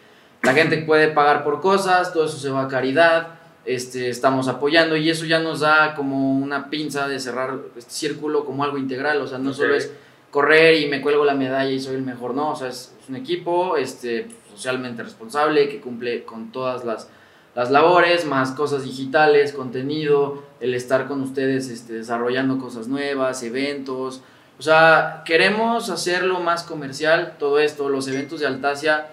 [0.43, 3.39] la gente puede pagar por cosas, todo eso se va a caridad.
[3.65, 8.45] Este, estamos apoyando y eso ya nos da como una pinza de cerrar este círculo
[8.45, 9.91] como algo integral, o sea, no solo es
[10.31, 13.09] correr y me cuelgo la medalla y soy el mejor, no, o sea, es, es
[13.09, 17.09] un equipo este, socialmente responsable que cumple con todas las,
[17.55, 24.21] las labores, más cosas digitales, contenido, el estar con ustedes este, desarrollando cosas nuevas, eventos,
[24.59, 29.07] o sea, queremos hacerlo más comercial, todo esto, los eventos de Altasia,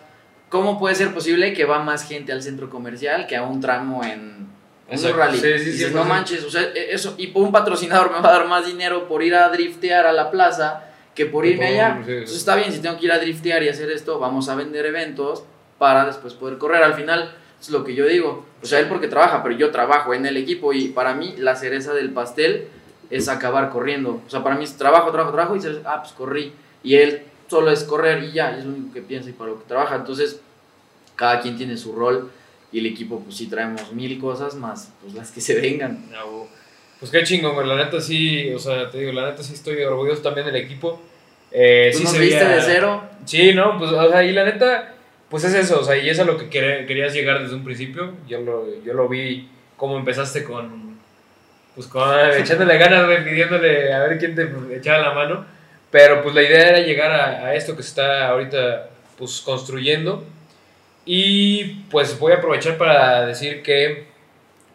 [0.48, 4.02] ¿cómo puede ser posible que va más gente al centro comercial que a un tramo
[4.04, 4.48] en un
[4.88, 5.16] Exacto.
[5.18, 5.38] rally?
[5.38, 5.94] Sí, sí, Dices, 100%.
[5.94, 8.66] no manches, o sea, e- eso, y por un patrocinador me va a dar más
[8.66, 10.84] dinero por ir a driftear a la plaza
[11.14, 11.98] que por irme allá.
[11.98, 12.12] sí, sí.
[12.12, 14.86] Entonces está bien, si tengo que ir a driftear y hacer esto, vamos a vender
[14.86, 15.44] eventos
[15.78, 16.82] para después poder correr.
[16.82, 18.46] Al final es lo que yo digo.
[18.64, 21.54] O sea, él porque trabaja, pero yo trabajo en el equipo y para mí la
[21.54, 22.66] cereza del pastel
[23.10, 24.22] es acabar corriendo.
[24.26, 26.52] O sea, para mí es trabajo, trabajo, trabajo y ah, pues corrí.
[26.82, 29.58] Y él solo es correr y ya, es lo único que piensa y para lo
[29.60, 29.96] que trabaja.
[29.96, 30.40] Entonces,
[31.14, 32.30] cada quien tiene su rol
[32.72, 36.06] y el equipo, pues sí traemos mil cosas más, pues las que se vengan.
[36.10, 36.48] Huevo.
[36.98, 37.66] Pues qué chingón, güey.
[37.66, 41.00] La neta sí, o sea, te digo, la neta sí estoy orgulloso también del equipo.
[41.52, 43.02] Eh, Tú sí nos viste veía- de cero.
[43.26, 44.93] Sí, no, pues, o sea, y la neta,
[45.34, 48.12] pues es eso, o sea, y es a lo que querías llegar desde un principio.
[48.28, 50.96] Yo lo, yo lo vi cómo empezaste con,
[51.74, 52.08] pues con,
[52.38, 55.44] echándole ganas, pidiéndole a ver quién te echaba la mano.
[55.90, 60.22] Pero pues la idea era llegar a, a esto que se está ahorita, pues, construyendo.
[61.04, 64.04] Y pues voy a aprovechar para decir que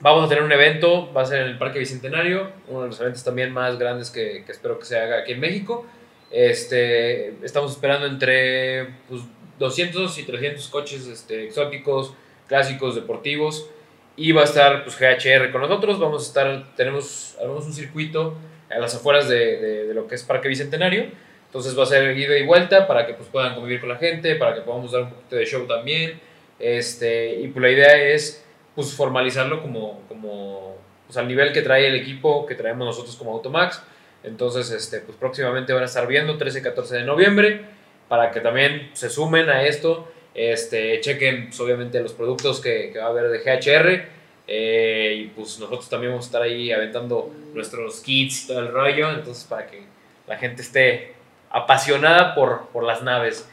[0.02, 3.00] vamos a tener un evento, va a ser en el Parque Bicentenario, uno de los
[3.00, 5.86] eventos también más grandes que, que espero que se haga aquí en México.
[6.30, 9.22] Este, estamos esperando entre pues,
[9.60, 12.14] 200 y 300 coches este, exóticos,
[12.48, 13.70] clásicos, deportivos.
[14.16, 16.00] Y va a estar pues, GHR con nosotros.
[16.00, 18.36] Vamos a estar, tenemos armamos un circuito
[18.70, 21.06] a las afueras de, de- de lo que es Parque Bicentenario.
[21.46, 24.36] Entonces va a ser ida y vuelta para que pues, puedan convivir con la gente,
[24.36, 26.20] para que podamos dar un poquito de show también.
[26.60, 28.44] Este, y pues la idea es
[28.76, 30.76] pues, formalizarlo como, como
[31.08, 33.82] pues, al nivel que trae el equipo que traemos nosotros como Automax.
[34.24, 37.62] Entonces, este, pues próximamente van a estar viendo 13 y 14 de noviembre
[38.10, 40.12] para que también se sumen a esto.
[40.34, 44.06] Este, chequen pues, obviamente los productos que, que va a haber de GHR.
[44.48, 48.70] eh, y pues nosotros también vamos a estar ahí aventando nuestros kits y todo el
[48.70, 49.12] rollo.
[49.12, 49.84] Entonces, para que
[50.28, 51.14] la gente esté
[51.52, 53.48] apasionada por, por las naves.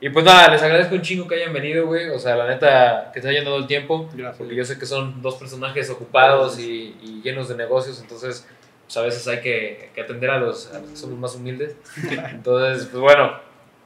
[0.00, 2.08] Y pues nada, les agradezco un chingo que hayan venido, güey.
[2.10, 4.08] O sea, la neta, que se hayan dado el tiempo.
[4.14, 4.36] Gracias.
[4.38, 8.46] Porque yo sé que son dos personajes ocupados y, y llenos de negocios, entonces
[8.84, 11.76] pues a veces hay que, que atender a los, a los que somos más humildes.
[12.30, 13.38] Entonces, pues bueno,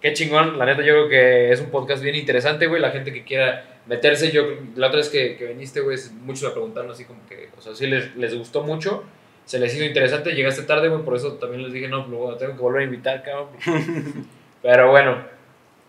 [0.03, 0.59] qué chingón.
[0.59, 2.83] La neta, yo creo que es un podcast bien interesante, güey.
[2.83, 4.43] La gente que quiera meterse, yo
[4.77, 7.75] la otra vez que, que viniste, güey, muchos me preguntaron así como que, o sea,
[7.75, 9.05] sí les, les gustó mucho,
[9.45, 10.33] se les hizo interesante.
[10.33, 13.23] Llegaste tarde, güey, por eso también les dije, no, lo tengo que volver a invitar,
[13.23, 13.49] cabrón.
[14.63, 15.25] Pero bueno,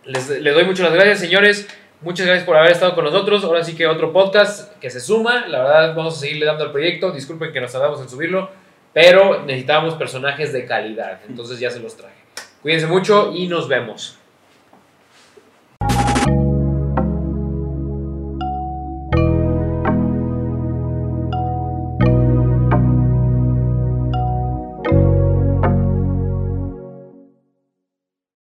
[0.04, 1.68] les, les doy muchas gracias, señores.
[2.00, 3.44] Muchas gracias por haber estado con nosotros.
[3.44, 5.46] Ahora sí que otro podcast que se suma.
[5.46, 7.12] La verdad, vamos a seguirle dando al proyecto.
[7.12, 8.50] Disculpen que nos tardamos en subirlo,
[8.92, 11.20] pero necesitábamos personajes de calidad.
[11.26, 12.23] Entonces ya se los traje.
[12.64, 14.16] Cuídense mucho y nos vemos.